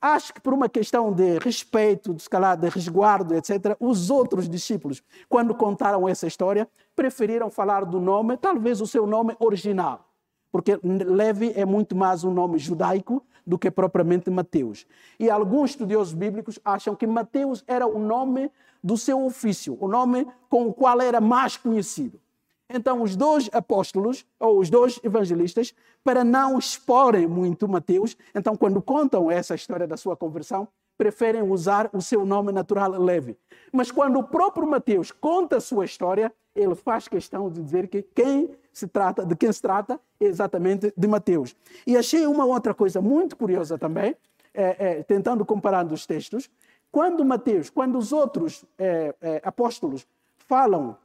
Acho 0.00 0.32
que 0.32 0.40
por 0.40 0.54
uma 0.54 0.70
questão 0.70 1.12
de 1.12 1.38
respeito, 1.38 2.14
de 2.14 2.22
escalar, 2.22 2.56
de 2.56 2.68
resguardo, 2.70 3.34
etc., 3.34 3.76
os 3.78 4.10
outros 4.10 4.48
discípulos, 4.48 5.02
quando 5.28 5.54
contaram 5.54 6.08
essa 6.08 6.26
história, 6.26 6.66
preferiram 6.98 7.48
falar 7.48 7.84
do 7.84 8.00
nome, 8.00 8.36
talvez 8.36 8.80
o 8.80 8.86
seu 8.86 9.06
nome 9.06 9.36
original, 9.38 10.04
porque 10.50 10.80
Levi 10.82 11.52
é 11.54 11.64
muito 11.64 11.94
mais 11.94 12.24
um 12.24 12.32
nome 12.32 12.58
judaico 12.58 13.24
do 13.46 13.56
que 13.56 13.70
propriamente 13.70 14.28
Mateus. 14.28 14.84
E 15.16 15.30
alguns 15.30 15.70
estudiosos 15.70 16.12
bíblicos 16.12 16.58
acham 16.64 16.96
que 16.96 17.06
Mateus 17.06 17.62
era 17.68 17.86
o 17.86 18.00
nome 18.00 18.50
do 18.82 18.96
seu 18.96 19.24
ofício, 19.24 19.78
o 19.80 19.86
nome 19.86 20.26
com 20.50 20.66
o 20.66 20.74
qual 20.74 21.00
era 21.00 21.20
mais 21.20 21.56
conhecido. 21.56 22.20
Então, 22.68 23.00
os 23.00 23.14
dois 23.14 23.48
apóstolos, 23.52 24.26
ou 24.40 24.58
os 24.58 24.68
dois 24.68 24.98
evangelistas, 25.04 25.72
para 26.02 26.24
não 26.24 26.58
exporem 26.58 27.28
muito 27.28 27.68
Mateus, 27.68 28.16
então, 28.34 28.56
quando 28.56 28.82
contam 28.82 29.30
essa 29.30 29.54
história 29.54 29.86
da 29.86 29.96
sua 29.96 30.16
conversão, 30.16 30.66
preferem 30.98 31.42
usar 31.42 31.88
o 31.92 32.02
seu 32.02 32.26
nome 32.26 32.52
natural 32.52 32.90
Levi. 32.90 33.38
Mas 33.72 33.90
quando 33.90 34.18
o 34.18 34.24
próprio 34.24 34.68
Mateus 34.68 35.10
conta 35.10 35.56
a 35.56 35.60
sua 35.60 35.84
história, 35.84 36.32
ele 36.54 36.74
faz 36.74 37.08
questão 37.08 37.48
de 37.48 37.62
dizer 37.62 37.86
que 37.86 38.02
quem 38.02 38.50
se 38.72 38.86
trata, 38.86 39.24
de 39.24 39.36
quem 39.36 39.52
se 39.52 39.62
trata, 39.62 40.00
é 40.20 40.24
exatamente 40.24 40.92
de 40.96 41.08
Mateus. 41.08 41.54
E 41.86 41.96
achei 41.96 42.26
uma 42.26 42.44
outra 42.44 42.74
coisa 42.74 43.00
muito 43.00 43.36
curiosa 43.36 43.78
também, 43.78 44.16
é, 44.52 44.98
é, 44.98 45.02
tentando 45.04 45.44
comparar 45.44 45.86
os 45.90 46.04
textos. 46.04 46.50
Quando 46.90 47.24
Mateus, 47.24 47.70
quando 47.70 47.96
os 47.96 48.12
outros 48.12 48.64
é, 48.76 49.14
é 49.20 49.40
apóstolos 49.44 50.06
falam 50.36 50.96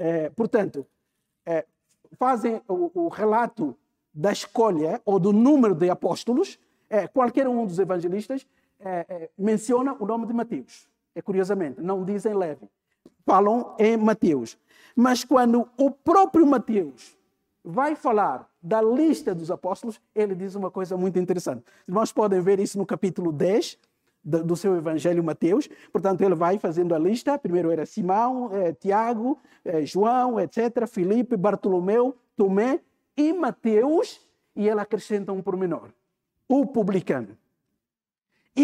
é, 0.00 0.30
portanto, 0.30 0.86
é, 1.44 1.66
fazem 2.12 2.62
o, 2.66 2.90
o, 2.94 3.08
relato 3.08 3.76
da 4.14 4.32
escolha 4.32 5.00
ou 5.04 5.18
do 5.20 5.30
número 5.30 5.74
de 5.74 5.90
apóstolos, 5.90 6.58
é, 6.88 7.06
qualquer 7.06 7.46
um 7.46 7.66
dos 7.66 7.78
evangelistas 7.78 8.46
é, 8.80 9.06
é, 9.08 9.30
menciona 9.38 9.96
o 9.98 10.06
nome 10.06 10.26
de 10.26 10.32
Mateus. 10.32 10.88
É 11.14 11.22
curiosamente, 11.22 11.80
não 11.80 12.04
dizem 12.04 12.34
Levi, 12.34 12.68
falam 13.24 13.74
em 13.78 13.96
Mateus. 13.96 14.58
Mas 14.94 15.24
quando 15.24 15.68
o 15.76 15.90
próprio 15.90 16.46
Mateus 16.46 17.16
vai 17.64 17.94
falar 17.94 18.48
da 18.62 18.80
lista 18.80 19.34
dos 19.34 19.50
apóstolos, 19.50 20.00
ele 20.14 20.34
diz 20.34 20.54
uma 20.54 20.70
coisa 20.70 20.96
muito 20.96 21.18
interessante. 21.18 21.64
Nós 21.86 22.12
podem 22.12 22.40
ver 22.40 22.58
isso 22.58 22.78
no 22.78 22.86
capítulo 22.86 23.32
10, 23.32 23.78
do 24.22 24.54
seu 24.54 24.76
Evangelho 24.76 25.24
Mateus. 25.24 25.68
Portanto, 25.92 26.20
ele 26.22 26.34
vai 26.34 26.58
fazendo 26.58 26.94
a 26.94 26.98
lista. 26.98 27.38
Primeiro 27.38 27.70
era 27.70 27.86
Simão, 27.86 28.50
eh, 28.52 28.72
Tiago, 28.72 29.38
eh, 29.64 29.84
João, 29.84 30.38
etc., 30.38 30.86
Filipe, 30.86 31.36
Bartolomeu, 31.36 32.14
Tomé 32.36 32.80
e 33.16 33.32
Mateus. 33.32 34.20
E 34.54 34.68
ele 34.68 34.80
acrescenta 34.80 35.32
um 35.32 35.40
pormenor: 35.40 35.88
o 36.48 36.66
publicano. 36.66 37.36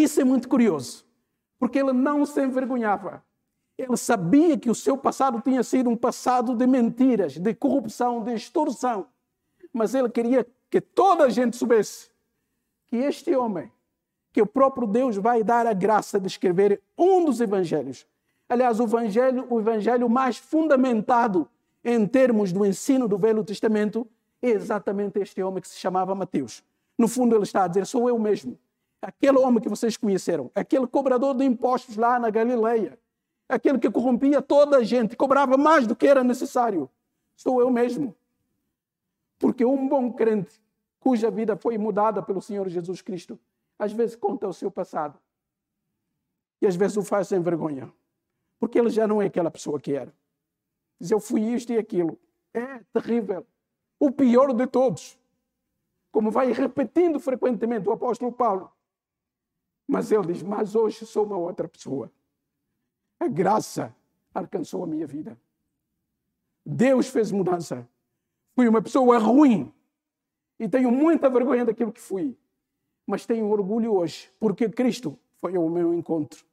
Isso 0.02 0.20
é 0.20 0.24
muito 0.24 0.48
curioso, 0.48 1.06
porque 1.59 1.78
ele 1.78 1.92
não 1.92 2.26
se 2.26 2.42
envergonhava. 2.42 3.24
Ele 3.78 3.96
sabia 3.96 4.59
que 4.59 4.70
o 4.70 4.74
seu 4.74 4.96
passado 4.96 5.40
tinha 5.40 5.62
sido 5.62 5.88
um 5.88 5.96
passado 5.96 6.54
de 6.54 6.66
mentiras, 6.66 7.38
de 7.38 7.54
corrupção, 7.54 8.22
de 8.22 8.35
extorsão. 8.35 9.06
Mas 9.72 9.94
ele 9.94 10.09
queria 10.09 10.46
que 10.70 10.80
toda 10.80 11.24
a 11.24 11.28
gente 11.30 11.56
soubesse 11.56 12.11
que 12.87 12.96
este 12.96 13.35
homem 13.35 13.70
que 14.32 14.42
o 14.42 14.46
próprio 14.46 14.87
Deus 14.87 15.16
vai 15.16 15.42
dar 15.42 15.66
a 15.66 15.72
graça 15.72 16.20
de 16.20 16.26
escrever 16.26 16.82
um 16.96 17.24
dos 17.24 17.40
evangelhos. 17.40 18.06
Aliás, 18.46 18.78
o 18.78 18.85
evangelho, 18.85 19.46
o 19.48 19.59
evangelho 19.59 20.11
mais 20.11 20.37
fundamentado 20.37 21.48
em 21.82 22.06
termos 22.06 22.52
do 22.52 22.66
ensino 22.66 23.09
do 23.09 23.16
Velho 23.16 23.42
Testamento 23.42 24.06
é 24.42 24.50
exatamente 24.50 25.18
este 25.18 25.42
homem 25.42 25.62
que 25.62 25.68
se 25.68 25.78
chamava 25.78 26.14
Mateus. 26.14 26.62
No 26.98 27.09
fundo, 27.09 27.35
ele 27.35 27.44
está 27.44 27.64
a 27.64 27.68
dizer: 27.68 27.87
sou 27.87 28.11
eu 28.11 28.18
mesmo. 28.18 28.59
Aquele 29.00 29.38
homem 29.38 29.61
que 29.61 29.68
vocês 29.68 29.96
conheceram, 29.96 30.50
aquele 30.54 30.87
cobrador 30.87 31.35
de 31.35 31.44
impostos 31.44 31.96
lá 31.96 32.18
na 32.18 32.30
Galileia. 32.30 32.98
aquele 33.48 33.78
que 33.78 33.90
corrompia 33.90 34.42
toda 34.42 34.78
a 34.78 34.82
gente, 34.82 35.16
cobrava 35.16 35.56
mais 35.56 35.87
do 35.87 35.94
que 35.94 36.06
era 36.06 36.24
necessário. 36.24 36.90
Sou 37.37 37.61
eu 37.61 37.70
mesmo. 37.70 38.14
Porque 39.38 39.64
um 39.64 39.87
bom 39.87 40.12
crente, 40.12 40.61
cuja 40.98 41.30
vida 41.30 41.56
foi 41.56 41.78
mudada 41.78 42.22
pelo 42.22 42.40
Senhor 42.40 42.68
Jesus 42.68 43.02
Cristo, 43.02 43.38
às 43.78 43.92
vezes 43.92 44.16
conta 44.16 44.48
o 44.48 44.52
seu 44.52 44.70
passado. 44.70 45.18
E 46.61 46.66
às 46.66 46.74
vezes 46.74 46.96
o 46.96 47.02
faz 47.02 47.28
sem 47.28 47.40
vergonha. 47.40 47.92
Porque 48.59 48.78
ele 48.78 48.90
já 48.90 49.06
não 49.06 49.20
é 49.20 49.26
aquela 49.26 49.50
pessoa 49.50 49.78
que 49.78 49.92
era. 49.92 50.12
Diz, 50.98 51.11
eu 51.11 51.20
fui 51.20 51.42
isto 51.42 51.72
e 51.72 51.78
aquilo. 51.78 52.18
É 52.54 52.80
terrível. 52.92 53.46
O 54.00 54.11
pior 54.11 54.52
de 54.54 54.66
todos. 54.66 55.18
Como 56.11 56.30
vai 56.30 56.50
repetindo 56.52 57.20
frequentemente 57.20 57.87
o 57.88 57.92
apóstolo 57.92 58.32
Paulo. 58.32 58.72
Mas 59.87 60.11
ele 60.11 60.33
diz, 60.33 60.42
mas 60.42 60.75
hoje 60.75 61.07
sou 61.07 61.25
uma 61.25 61.37
outra 61.37 61.68
pessoa. 61.68 62.11
A 63.20 63.29
graça 63.29 63.94
alcançou 64.35 64.83
a 64.83 64.87
minha 64.87 65.07
vida. 65.07 65.38
Deus 66.64 67.09
fez 67.09 67.31
mudança. 67.31 67.88
Fui 68.55 68.66
uma 68.66 68.83
pessoa 68.83 69.18
ruim 69.18 69.72
e 70.59 70.68
tenho 70.68 70.90
muita 70.90 71.31
vergonha 71.31 71.64
daquilo 71.64 71.92
que 71.92 72.01
fui. 72.01 72.37
Mas 73.07 73.25
tenho 73.25 73.49
orgulho 73.49 73.94
hoje, 73.94 74.31
porque 74.40 74.68
Cristo 74.68 75.16
foi 75.37 75.57
ao 75.57 75.68
meu 75.68 75.94
encontro. 75.94 76.44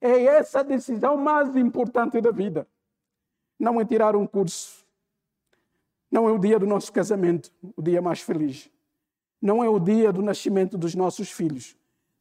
É 0.00 0.24
essa 0.24 0.60
a 0.60 0.62
decisão 0.62 1.16
mais 1.16 1.56
importante 1.56 2.20
da 2.20 2.30
vida. 2.30 2.68
Não 3.58 3.80
é 3.80 3.84
tirar 3.84 4.14
um 4.14 4.26
curso. 4.26 4.84
Não 6.10 6.28
é 6.28 6.32
o 6.32 6.38
dia 6.38 6.58
do 6.58 6.66
nosso 6.66 6.92
casamento, 6.92 7.50
o 7.74 7.82
dia 7.82 8.02
mais 8.02 8.20
feliz. 8.20 8.70
Não 9.40 9.64
é 9.64 9.68
o 9.68 9.78
dia 9.78 10.12
do 10.12 10.22
nascimento 10.22 10.76
dos 10.76 10.94
nossos 10.94 11.30
filhos. 11.30 11.76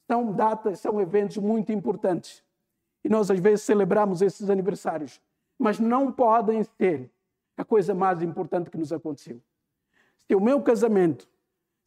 São 0.08 0.32
datas, 0.32 0.80
são 0.80 1.02
eventos 1.02 1.38
muito 1.38 1.72
importantes. 1.72 2.44
E 3.04 3.10
nós 3.10 3.30
às 3.30 3.40
vezes 3.40 3.64
celebramos 3.64 4.22
esses 4.22 4.50
aniversários, 4.50 5.22
mas 5.58 5.80
não 5.80 6.12
podem 6.12 6.64
ser 6.64 7.10
a 7.58 7.64
coisa 7.64 7.94
mais 7.94 8.22
importante 8.22 8.70
que 8.70 8.78
nos 8.78 8.92
aconteceu. 8.92 9.42
Se 10.28 10.36
o 10.36 10.42
meu 10.42 10.62
casamento, 10.62 11.28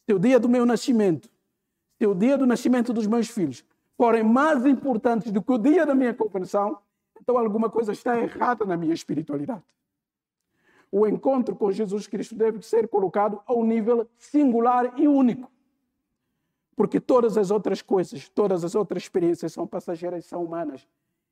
se 0.06 0.14
o 0.14 0.18
dia 0.18 0.38
do 0.38 0.48
meu 0.48 0.64
nascimento, 0.64 1.28
se 1.98 2.06
o 2.06 2.14
dia 2.14 2.38
do 2.38 2.46
nascimento 2.46 2.92
dos 2.92 3.06
meus 3.06 3.28
filhos 3.28 3.64
forem 3.96 4.22
mais 4.22 4.64
importantes 4.64 5.32
do 5.32 5.42
que 5.42 5.52
o 5.52 5.58
dia 5.58 5.84
da 5.84 5.94
minha 5.94 6.14
conversão, 6.14 6.78
então 7.20 7.36
alguma 7.36 7.68
coisa 7.68 7.92
está 7.92 8.18
errada 8.18 8.64
na 8.64 8.76
minha 8.76 8.94
espiritualidade. 8.94 9.64
O 10.90 11.06
encontro 11.06 11.54
com 11.54 11.70
Jesus 11.70 12.06
Cristo 12.06 12.34
deve 12.34 12.62
ser 12.62 12.88
colocado 12.88 13.42
a 13.46 13.52
um 13.52 13.64
nível 13.64 14.08
singular 14.16 14.98
e 14.98 15.06
único. 15.06 15.50
Porque 16.78 17.00
todas 17.00 17.36
as 17.36 17.50
outras 17.50 17.82
coisas, 17.82 18.28
todas 18.28 18.62
as 18.62 18.76
outras 18.76 19.02
experiências 19.02 19.52
são 19.52 19.66
passageiras, 19.66 20.26
são 20.26 20.44
humanas 20.44 20.86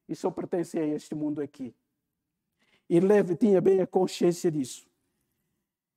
e 0.09 0.17
só 0.17 0.29
pertence 0.29 0.77
a 0.77 0.85
este 0.85 1.15
mundo 1.15 1.41
aqui. 1.41 1.73
E 2.91 2.99
Leve 2.99 3.37
tinha 3.37 3.61
bem 3.61 3.81
a 3.81 3.87
consciência 3.87 4.51
disso. 4.51 4.89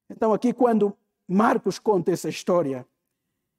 Então, 0.08 0.34
aqui, 0.34 0.54
quando 0.54 0.96
Marcos 1.28 1.80
conta 1.80 2.12
essa 2.12 2.30
história, 2.30 2.86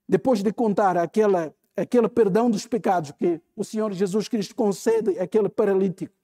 depois 0.09 0.45
de 0.45 0.53
contar 0.53 0.97
aquela, 0.97 1.53
aquele 1.77 2.09
perdão 2.09 2.49
dos 2.49 2.69
pecados 2.69 3.11
que 3.11 3.41
o 3.57 3.65
Senhor 3.65 3.93
Jesus 3.93 4.29
Cristo 4.29 4.55
concede 4.55 5.19
àquele 5.19 5.49
paralítico, 5.49 6.15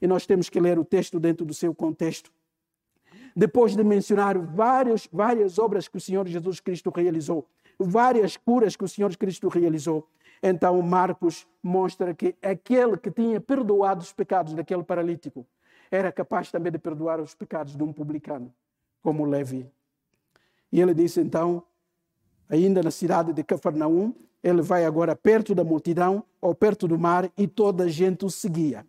e 0.00 0.06
nós 0.06 0.24
temos 0.24 0.48
que 0.48 0.60
ler 0.60 0.78
o 0.78 0.84
texto 0.84 1.18
dentro 1.18 1.44
do 1.44 1.52
seu 1.52 1.74
contexto. 1.74 2.30
Depois 3.34 3.74
de 3.74 3.82
mencionar 3.82 4.38
várias, 4.38 5.08
várias 5.12 5.58
obras 5.58 5.88
que 5.88 5.96
o 5.96 6.00
Senhor 6.00 6.28
Jesus 6.28 6.60
Cristo 6.60 6.92
realizou, 6.94 7.44
várias 7.78 8.36
curas 8.36 8.76
que 8.76 8.84
o 8.84 8.88
Senhor 8.88 9.14
Cristo 9.16 9.48
realizou, 9.48 10.08
então 10.42 10.80
Marcos 10.82 11.46
mostra 11.62 12.14
que 12.14 12.34
aquele 12.42 12.96
que 12.96 13.10
tinha 13.10 13.40
perdoado 13.40 14.02
os 14.02 14.12
pecados 14.12 14.54
daquele 14.54 14.82
paralítico 14.82 15.46
era 15.90 16.10
capaz 16.12 16.50
também 16.50 16.72
de 16.72 16.78
perdoar 16.78 17.20
os 17.20 17.34
pecados 17.34 17.76
de 17.76 17.82
um 17.82 17.92
publicano, 17.92 18.52
como 19.02 19.24
Levi. 19.24 19.70
E 20.72 20.80
ele 20.80 20.94
disse 20.94 21.20
então, 21.20 21.62
ainda 22.48 22.82
na 22.82 22.90
cidade 22.90 23.32
de 23.32 23.42
Cafarnaum, 23.44 24.14
ele 24.42 24.62
vai 24.62 24.84
agora 24.84 25.16
perto 25.16 25.54
da 25.54 25.64
multidão 25.64 26.22
ou 26.40 26.54
perto 26.54 26.86
do 26.86 26.98
mar 26.98 27.30
e 27.36 27.46
toda 27.46 27.84
a 27.84 27.88
gente 27.88 28.24
o 28.24 28.30
seguia. 28.30 28.86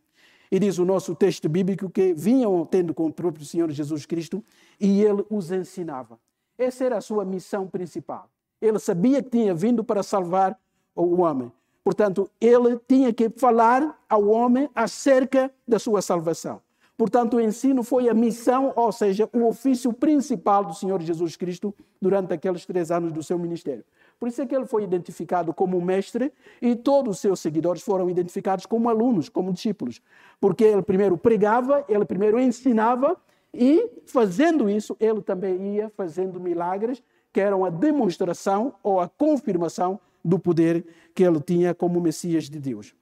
E 0.52 0.60
diz 0.60 0.78
o 0.78 0.86
nosso 0.86 1.14
texto 1.14 1.50
bíblico 1.50 1.90
que 1.90 2.14
vinham 2.14 2.66
tendo 2.66 2.94
com 2.94 3.08
o 3.08 3.14
próprio 3.14 3.46
Senhor 3.46 3.70
Jesus 3.72 4.06
Cristo 4.06 4.44
e 4.80 5.04
ele 5.04 5.26
os 5.30 5.52
ensinava. 5.52 6.20
Essa 6.58 6.86
era 6.86 6.98
a 6.98 7.02
sua 7.02 7.26
missão 7.26 7.68
principal. 7.68 8.30
Ele 8.62 8.80
sabia 8.80 9.22
que 9.22 9.30
tinha 9.30 9.54
vindo 9.54 9.84
para 9.84 10.02
salvar 10.04 10.58
o 10.96 11.22
homem. 11.22 11.52
Portanto, 11.84 12.30
ele 12.42 12.80
tinha 12.88 13.14
que 13.14 13.30
falar 13.30 13.98
ao 14.10 14.28
homem 14.28 14.70
acerca 14.76 15.52
da 15.68 15.80
sua 15.80 16.02
salvação. 16.02 16.62
Portanto, 16.98 17.38
o 17.38 17.42
ensino 17.42 17.84
foi 17.84 18.10
a 18.10 18.14
missão, 18.14 18.74
ou 18.76 18.92
seja, 18.92 19.30
o 19.32 19.46
ofício 19.46 19.94
principal 19.94 20.66
do 20.66 20.74
Senhor 20.74 21.00
Jesus 21.02 21.36
Cristo 21.36 21.74
durante 22.02 22.34
aqueles 22.34 22.66
três 22.66 22.90
anos 22.90 23.14
do 23.14 23.22
seu 23.22 23.38
ministério. 23.38 23.86
Por 24.20 24.28
isso 24.28 24.42
é 24.42 24.48
que 24.48 24.56
ele 24.56 24.66
foi 24.66 24.84
identificado 24.84 25.54
como 25.54 25.80
mestre 25.80 26.34
e 26.60 26.76
todos 26.76 27.18
os 27.18 27.22
seus 27.22 27.40
seguidores 27.40 27.84
foram 27.84 28.10
identificados 28.10 28.66
como 28.66 28.90
alunos, 28.90 29.30
como 29.30 29.54
discípulos. 29.54 30.02
Porque 30.42 30.64
ele 30.64 30.82
primeiro 30.82 31.16
pregava, 31.18 31.86
ele 31.88 32.04
primeiro 32.04 32.40
ensinava 32.40 33.16
e, 33.54 33.90
fazendo 34.08 34.68
isso, 34.68 34.98
ele 35.00 35.22
também 35.22 35.76
ia 35.76 35.92
fazendo 35.96 36.40
milagres 36.40 37.04
que 37.38 37.42
eram 37.42 37.64
a 37.64 37.70
demonstração 37.70 38.74
ou 38.82 39.00
a 39.00 39.08
confirmação 39.08 40.00
do 40.26 40.40
poder 40.40 40.84
que 41.14 41.22
ele 41.22 41.40
tinha 41.40 41.72
como 41.72 42.02
Messias 42.02 42.50
de 42.50 42.60
Deus. 42.60 42.96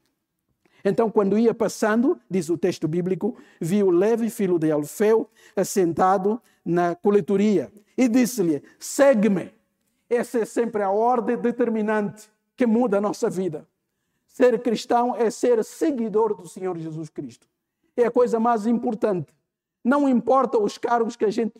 Então, 0.83 1.09
quando 1.09 1.39
ia 1.39 1.53
passando, 1.53 2.19
diz 2.29 2.49
o 2.49 2.57
texto 2.57 2.85
bíblico, 2.85 3.37
viu 3.61 3.89
Levi, 3.89 4.29
filho 4.29 4.59
de 4.59 4.69
Alfeu, 4.69 5.29
assentado 5.55 6.41
na 6.65 6.95
coletoria 6.95 7.71
e 7.97 8.09
disse-lhe: 8.09 8.61
Segue-me. 8.77 9.53
Essa 10.09 10.39
é 10.39 10.45
sempre 10.45 10.83
a 10.83 10.91
ordem 10.91 11.37
determinante 11.37 12.29
que 12.57 12.65
muda 12.65 12.97
a 12.97 13.01
nossa 13.01 13.29
vida. 13.29 13.65
Ser 14.27 14.61
cristão 14.61 15.15
é 15.15 15.29
ser 15.29 15.63
seguidor 15.63 16.35
do 16.35 16.45
Senhor 16.45 16.77
Jesus 16.77 17.07
Cristo. 17.07 17.47
É 17.95 18.07
a 18.07 18.11
coisa 18.11 18.37
mais 18.37 18.67
importante. 18.67 19.33
Não 19.81 20.09
importa 20.09 20.57
os 20.57 20.77
cargos 20.77 21.15
que 21.15 21.23
a 21.23 21.31
gente 21.31 21.53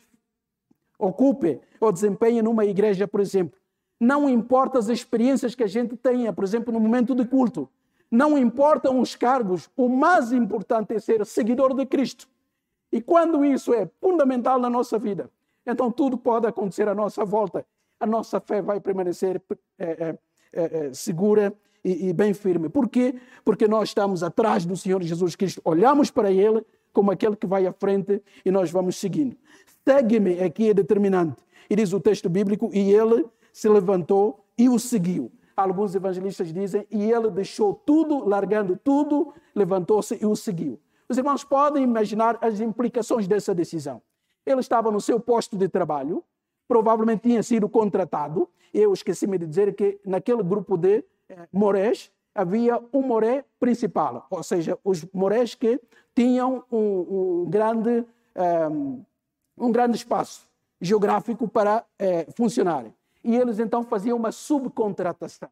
ocupe 0.98 1.60
ou 1.80 1.92
desempenhe 1.92 2.42
numa 2.42 2.66
igreja, 2.66 3.08
por 3.08 3.20
exemplo. 3.20 3.58
Não 4.00 4.30
importa 4.30 4.78
as 4.78 4.90
experiências 4.90 5.56
que 5.56 5.64
a 5.64 5.68
gente 5.68 5.96
tenha, 5.96 6.34
por 6.34 6.44
exemplo, 6.44 6.74
no 6.74 6.80
momento 6.80 7.16
de 7.16 7.26
culto. 7.26 7.70
Não 8.12 8.38
importam 8.38 9.00
os 9.00 9.16
cargos. 9.16 9.70
O 9.76 9.88
mais 9.88 10.32
importante 10.32 10.94
é 10.94 11.00
ser 11.00 11.26
seguidor 11.26 11.74
de 11.74 11.86
Cristo. 11.86 12.28
E 12.92 13.02
quando 13.02 13.44
isso 13.44 13.74
é 13.74 13.90
fundamental 14.00 14.60
na 14.60 14.70
nossa 14.70 14.98
vida, 14.98 15.30
então 15.66 15.92
tudo 15.92 16.18
pode 16.18 16.48
acontecer 16.48 16.88
à 16.88 16.96
nossa 16.96 17.26
volta. 17.26 17.66
A 18.00 18.06
nossa 18.06 18.40
fé 18.40 18.62
vai 18.62 18.80
permanecer 18.80 19.42
é, 19.80 19.86
é, 19.88 20.18
é, 20.54 20.94
segura 20.94 21.54
e, 21.84 22.10
e 22.10 22.14
bem 22.14 22.34
firme. 22.34 22.70
Por 22.70 22.88
quê? 22.88 23.16
Porque 23.44 23.68
nós 23.68 23.90
estamos 23.90 24.24
atrás 24.24 24.66
do 24.66 24.76
Senhor 24.76 25.02
Jesus 25.02 25.36
Cristo. 25.36 25.62
Olhamos 25.64 26.12
para 26.12 26.32
Ele 26.32 26.66
como 26.94 27.12
aquele 27.12 27.36
que 27.36 27.46
vai 27.46 27.68
à 27.68 27.74
frente 27.74 28.24
e 28.46 28.52
nós 28.52 28.72
vamos 28.72 28.96
seguindo. 28.96 29.36
Segue-me 29.88 30.42
aqui 30.42 30.70
é 30.70 30.74
determinante. 30.74 31.44
E 31.70 31.76
diz 31.76 31.94
o 31.94 32.00
texto 32.00 32.28
bíblico, 32.28 32.70
e 32.74 32.92
ele 32.92 33.26
se 33.54 33.70
levantou 33.70 34.44
e 34.58 34.68
o 34.68 34.80
seguiu. 34.80 35.32
Alguns 35.56 35.96
evangelistas 35.96 36.52
dizem, 36.52 36.86
e 36.92 37.12
ele 37.12 37.30
deixou 37.30 37.74
tudo, 37.74 38.28
largando 38.28 38.76
tudo, 38.76 39.34
levantou-se 39.54 40.18
e 40.20 40.26
o 40.26 40.36
seguiu. 40.36 40.80
Os 41.08 41.18
irmãos 41.18 41.44
podem 41.44 41.84
imaginar 41.84 42.38
as 42.42 42.60
implicações 42.60 43.28
dessa 43.28 43.54
decisão. 43.54 44.02
Ele 44.46 44.60
estava 44.60 44.92
no 44.92 45.00
seu 45.00 45.20
posto 45.20 45.56
de 45.56 45.70
trabalho, 45.70 46.24
provavelmente 46.68 47.22
tinha 47.22 47.44
sido 47.44 47.70
contratado. 47.70 48.50
Eu 48.74 48.92
esqueci-me 48.92 49.38
de 49.38 49.46
dizer 49.46 49.76
que 49.76 50.00
naquele 50.06 50.44
grupo 50.44 50.78
de 50.78 51.04
eh, 51.30 51.48
morés 51.54 52.12
havia 52.34 52.82
um 52.92 53.02
moré 53.02 53.46
principal, 53.60 54.28
ou 54.30 54.44
seja, 54.44 54.78
os 54.84 55.06
morés 55.14 55.56
que 55.56 55.80
tinham 56.14 56.64
um, 56.72 57.44
um 57.44 57.46
grande, 57.50 58.04
um, 58.36 59.00
eh, 59.00 59.06
um 59.58 59.72
grande 59.72 59.98
espaço 59.98 60.48
geográfico 60.82 61.48
para 61.48 61.86
eh, 61.98 62.28
funcionarem 62.36 62.94
e 63.26 63.36
eles 63.36 63.58
então 63.60 63.84
faziam 63.84 64.16
uma 64.16 64.32
subcontratação. 64.32 65.50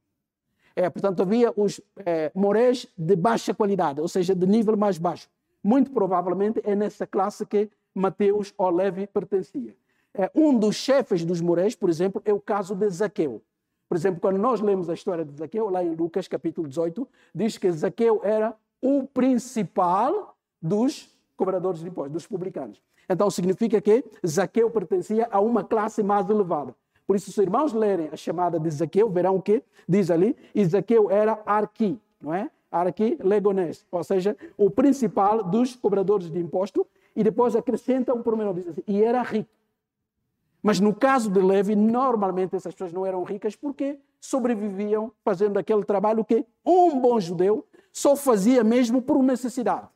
É, 0.76 0.90
portanto, 0.90 1.22
havia 1.22 1.52
os 1.58 1.82
é, 2.06 2.32
morés 2.34 2.88
de 2.98 3.16
baixa 3.16 3.54
qualidade, 3.54 4.00
ou 4.00 4.08
seja, 4.08 4.36
de 4.36 4.46
nível 4.46 4.78
mais 4.78 4.98
baixo. 4.98 5.28
Muito 5.64 5.92
provavelmente 5.92 6.62
é 6.64 6.76
nessa 6.76 7.06
classe 7.08 7.46
que 7.46 7.70
Mateus 7.94 8.54
ou 8.58 8.70
Levi 8.70 9.08
pertencia. 9.08 9.76
É, 10.14 10.30
um 10.36 10.58
dos 10.58 10.76
chefes 10.76 11.26
dos 11.26 11.42
morés, 11.42 11.76
por 11.76 11.90
exemplo, 11.90 12.22
é 12.26 12.32
o 12.32 12.40
caso 12.40 12.76
de 12.76 12.88
Zaqueu. 12.90 13.42
Por 13.90 13.98
exemplo, 13.98 14.22
quando 14.22 14.38
nós 14.38 14.62
lemos 14.62 14.90
a 14.90 14.94
história 14.94 15.26
de 15.26 15.36
Zaqueu, 15.36 15.70
lá 15.70 15.84
em 15.84 15.96
Lucas 15.96 16.28
capítulo 16.28 16.68
18, 16.68 17.08
diz 17.34 17.58
que 17.58 17.72
Zaqueu 17.72 18.22
era 18.24 18.56
o 18.82 19.04
principal 19.08 20.36
dos 20.62 21.10
cobradores 21.36 21.82
de 21.82 21.88
impostos, 21.88 22.14
dos 22.14 22.28
publicanos. 22.28 22.82
Então 23.10 23.30
significa 23.30 23.82
que 23.82 24.04
Zaqueu 24.26 24.70
pertencia 24.70 25.28
a 25.32 25.40
uma 25.40 25.64
classe 25.64 26.02
mais 26.02 26.30
elevada. 26.30 26.76
Por 27.06 27.16
isso, 27.16 27.32
se 27.32 27.40
os 27.40 27.44
irmãos 27.44 27.74
lerem 27.74 28.10
a 28.12 28.16
chamada 28.16 28.60
de 28.60 28.70
Zaqueu, 28.70 29.10
verão 29.10 29.40
que 29.40 29.62
diz 29.88 30.10
ali, 30.10 30.36
e 30.56 30.66
Zaqueu 30.66 31.12
era 31.12 31.42
arqui, 31.46 32.00
não 32.22 32.34
é? 32.34 32.50
arqui 32.72 33.18
legonés, 33.22 33.86
ou 33.92 34.04
seja, 34.04 34.36
o 34.58 34.70
principal 34.70 35.44
dos 35.44 35.76
cobradores 35.76 36.30
de 36.32 36.40
imposto, 36.40 36.88
e 37.16 37.24
depois 37.24 37.56
acrescenta 37.56 38.14
um 38.14 38.24
pormenor, 38.24 38.56
diz 38.56 38.68
assim, 38.68 38.82
e 38.88 39.04
era 39.04 39.22
rico. 39.22 39.50
Mas 40.62 40.80
no 40.80 40.96
caso 40.96 41.30
de 41.30 41.40
Levi, 41.40 41.76
normalmente 41.76 42.56
essas 42.56 42.74
pessoas 42.74 42.94
não 42.94 43.06
eram 43.06 43.22
ricas 43.24 43.56
porque 43.56 44.00
sobreviviam 44.20 45.12
fazendo 45.24 45.60
aquele 45.60 45.84
trabalho 45.84 46.24
que 46.24 46.46
um 46.66 47.00
bom 47.00 47.20
judeu 47.20 47.68
só 47.92 48.16
fazia 48.16 48.64
mesmo 48.64 49.02
por 49.02 49.22
necessidade, 49.22 49.88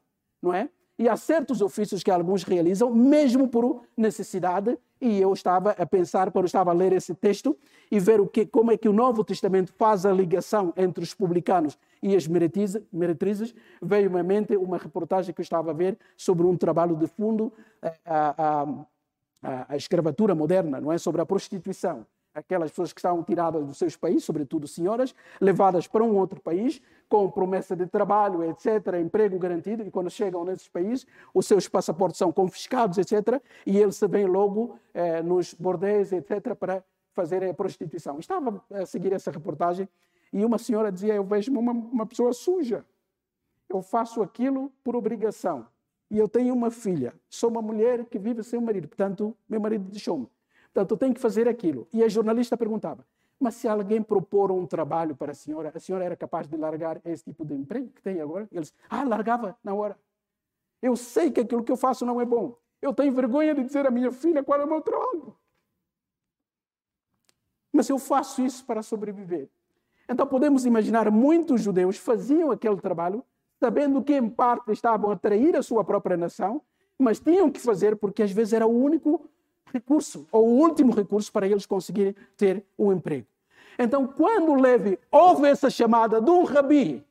não 0.41 0.53
é? 0.53 0.69
E 0.99 1.07
há 1.07 1.15
certos 1.15 1.61
ofícios 1.61 2.01
que 2.01 2.09
alguns 2.09 2.43
realizam 2.43 2.91
mesmo 2.93 3.47
por 3.47 3.83
necessidade, 3.95 4.77
e 4.99 5.21
eu 5.21 5.31
estava 5.31 5.71
a 5.71 5.85
pensar 5.85 6.31
quando 6.31 6.45
estava 6.45 6.71
a 6.71 6.73
ler 6.73 6.91
esse 6.91 7.13
texto 7.13 7.55
e 7.91 7.99
ver 7.99 8.19
o 8.19 8.27
que, 8.27 8.47
como 8.47 8.71
é 8.71 8.77
que 8.77 8.89
o 8.89 8.93
Novo 8.93 9.23
Testamento 9.23 9.71
faz 9.77 10.05
a 10.05 10.11
ligação 10.11 10.73
entre 10.75 11.03
os 11.03 11.13
publicanos 11.13 11.77
e 12.01 12.15
as 12.15 12.27
meretrizes, 12.27 13.53
veio-me 13.79 14.19
à 14.19 14.23
mente 14.23 14.57
uma 14.57 14.77
reportagem 14.77 15.33
que 15.33 15.41
eu 15.41 15.43
estava 15.43 15.69
a 15.69 15.73
ver 15.73 15.97
sobre 16.15 16.47
um 16.47 16.57
trabalho 16.57 16.95
de 16.95 17.05
fundo, 17.05 17.53
eh, 17.81 17.93
a, 18.03 18.35
a, 18.37 18.63
a, 19.43 19.73
a 19.73 19.77
escravatura 19.77 20.33
moderna, 20.33 20.81
não 20.81 20.91
é? 20.91 20.97
Sobre 20.97 21.21
a 21.21 21.25
prostituição. 21.25 22.05
Aquelas 22.37 22.69
pessoas 22.69 22.93
que 22.93 22.99
estavam 22.99 23.23
tiradas 23.23 23.65
dos 23.65 23.77
seus 23.77 23.95
países, 23.95 24.23
sobretudo 24.23 24.67
senhoras, 24.67 25.15
levadas 25.41 25.87
para 25.87 26.03
um 26.03 26.15
outro 26.15 26.39
país, 26.39 26.79
com 27.09 27.29
promessa 27.31 27.75
de 27.75 27.87
trabalho, 27.87 28.43
etc., 28.43 28.99
emprego 29.01 29.39
garantido, 29.39 29.81
e 29.81 29.89
quando 29.89 30.09
chegam 30.09 30.45
nesses 30.45 30.67
países, 30.67 31.07
os 31.33 31.47
seus 31.47 31.67
passaportes 31.67 32.19
são 32.19 32.31
confiscados, 32.31 32.99
etc., 32.99 33.41
e 33.65 33.77
eles 33.77 33.95
se 33.95 34.07
vêm 34.07 34.25
logo 34.25 34.77
eh, 34.93 35.23
nos 35.23 35.53
bordéis, 35.55 36.11
etc., 36.11 36.53
para 36.53 36.83
fazer 37.13 37.43
a 37.43 37.51
prostituição. 37.53 38.19
Estava 38.19 38.63
a 38.71 38.85
seguir 38.85 39.13
essa 39.13 39.31
reportagem 39.31 39.89
e 40.31 40.45
uma 40.45 40.59
senhora 40.59 40.91
dizia: 40.91 41.15
Eu 41.15 41.23
vejo 41.23 41.51
uma, 41.51 41.71
uma 41.71 42.05
pessoa 42.05 42.31
suja. 42.33 42.85
Eu 43.67 43.81
faço 43.81 44.21
aquilo 44.21 44.71
por 44.83 44.95
obrigação. 44.95 45.65
E 46.09 46.17
eu 46.17 46.29
tenho 46.29 46.53
uma 46.53 46.69
filha. 46.69 47.13
Sou 47.27 47.49
uma 47.49 47.61
mulher 47.61 48.05
que 48.05 48.19
vive 48.19 48.43
sem 48.43 48.57
o 48.59 48.61
marido. 48.61 48.87
Portanto, 48.87 49.35
meu 49.49 49.59
marido 49.59 49.89
deixou-me. 49.89 50.27
Portanto, 50.77 50.95
tenho 50.95 51.13
que 51.15 51.19
fazer 51.19 51.47
aquilo. 51.47 51.87
E 51.91 52.03
a 52.03 52.07
jornalista 52.07 52.55
perguntava: 52.55 53.03
Mas 53.39 53.55
se 53.55 53.67
alguém 53.67 53.99
propor 53.99 54.51
um 54.51 54.63
trabalho 54.67 55.15
para 55.15 55.31
a 55.31 55.35
senhora, 55.35 55.71
a 55.73 55.79
senhora 55.79 56.05
era 56.05 56.15
capaz 56.15 56.47
de 56.47 56.55
largar 56.55 57.01
esse 57.03 57.23
tipo 57.23 57.43
de 57.43 57.55
emprego 57.55 57.89
que 57.89 57.99
tem 57.99 58.21
agora? 58.21 58.47
Eles: 58.51 58.71
Ah, 58.87 59.03
largava 59.03 59.57
na 59.63 59.73
hora. 59.73 59.97
Eu 60.79 60.95
sei 60.95 61.31
que 61.31 61.39
aquilo 61.39 61.63
que 61.63 61.71
eu 61.71 61.77
faço 61.77 62.05
não 62.05 62.21
é 62.21 62.25
bom. 62.25 62.55
Eu 62.79 62.93
tenho 62.93 63.11
vergonha 63.11 63.55
de 63.55 63.63
dizer 63.63 63.87
à 63.87 63.89
minha 63.89 64.11
filha 64.11 64.43
qual 64.43 64.61
é 64.61 64.65
o 64.65 64.67
meu 64.67 64.79
trabalho. 64.79 65.35
Mas 67.73 67.89
eu 67.89 67.97
faço 67.97 68.43
isso 68.45 68.63
para 68.63 68.83
sobreviver. 68.83 69.49
Então 70.07 70.27
podemos 70.27 70.63
imaginar 70.63 71.09
muitos 71.09 71.59
judeus 71.61 71.97
faziam 71.97 72.51
aquele 72.51 72.79
trabalho 72.79 73.25
sabendo 73.59 74.03
que 74.03 74.13
em 74.13 74.29
parte 74.29 74.71
estavam 74.71 75.09
a 75.09 75.17
trair 75.17 75.55
a 75.55 75.63
sua 75.63 75.83
própria 75.83 76.15
nação, 76.15 76.61
mas 76.99 77.19
tinham 77.19 77.49
que 77.49 77.59
fazer 77.59 77.95
porque 77.95 78.21
às 78.21 78.31
vezes 78.31 78.53
era 78.53 78.67
o 78.67 78.79
único 78.83 79.27
recurso 79.73 80.27
ou 80.31 80.47
o 80.47 80.57
último 80.59 80.93
recurso 80.93 81.31
para 81.31 81.47
eles 81.47 81.65
conseguirem 81.65 82.15
ter 82.35 82.63
um 82.77 82.91
emprego. 82.91 83.27
Então, 83.77 84.07
quando 84.07 84.55
Levi 84.55 84.99
ouve 85.11 85.47
essa 85.47 85.69
chamada 85.69 86.19
de 86.19 86.29
um 86.29 86.43
rabi, 86.43 87.05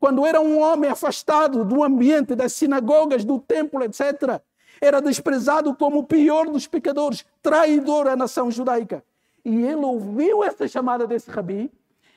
quando 0.00 0.26
era 0.26 0.40
um 0.40 0.58
homem 0.58 0.90
afastado 0.90 1.64
do 1.64 1.84
ambiente 1.84 2.34
das 2.34 2.52
sinagogas, 2.54 3.24
do 3.24 3.38
templo, 3.38 3.84
etc., 3.84 4.40
era 4.80 5.00
desprezado 5.00 5.72
como 5.76 6.00
o 6.00 6.04
pior 6.04 6.46
dos 6.46 6.66
pecadores, 6.66 7.24
traidor 7.40 8.08
à 8.08 8.16
nação 8.16 8.50
judaica. 8.50 9.04
E 9.44 9.62
ele 9.62 9.84
ouviu 9.84 10.42
essa 10.42 10.66
chamada 10.66 11.06
desse 11.06 11.30
rabi, 11.30 11.70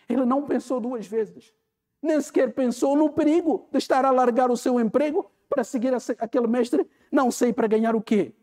ele 0.10 0.26
não 0.26 0.42
pensou 0.44 0.80
duas 0.80 1.06
vezes. 1.06 1.54
Nem 2.02 2.20
sequer 2.22 2.54
pensou 2.54 2.96
no 2.96 3.10
perigo 3.10 3.68
de 3.72 3.78
estar 3.78 4.04
a 4.04 4.12
largar 4.12 4.50
o 4.50 4.58
seu 4.58 4.80
emprego 4.80 5.30
para 5.48 5.64
seguir 5.64 5.94
aquele 6.18 6.48
mestre, 6.48 6.88
não 7.12 7.30
sei 7.30 7.54
para 7.54 7.68
ganhar 7.68 7.96
o 7.96 8.02
quê. 8.02 8.34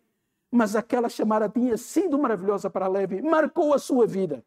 Mas 0.52 0.76
aquela 0.76 1.08
chamada 1.08 1.48
tinha 1.48 1.76
sido 1.78 2.18
maravilhosa 2.18 2.68
para 2.68 2.86
Levi, 2.86 3.22
marcou 3.22 3.72
a 3.72 3.78
sua 3.78 4.06
vida. 4.06 4.44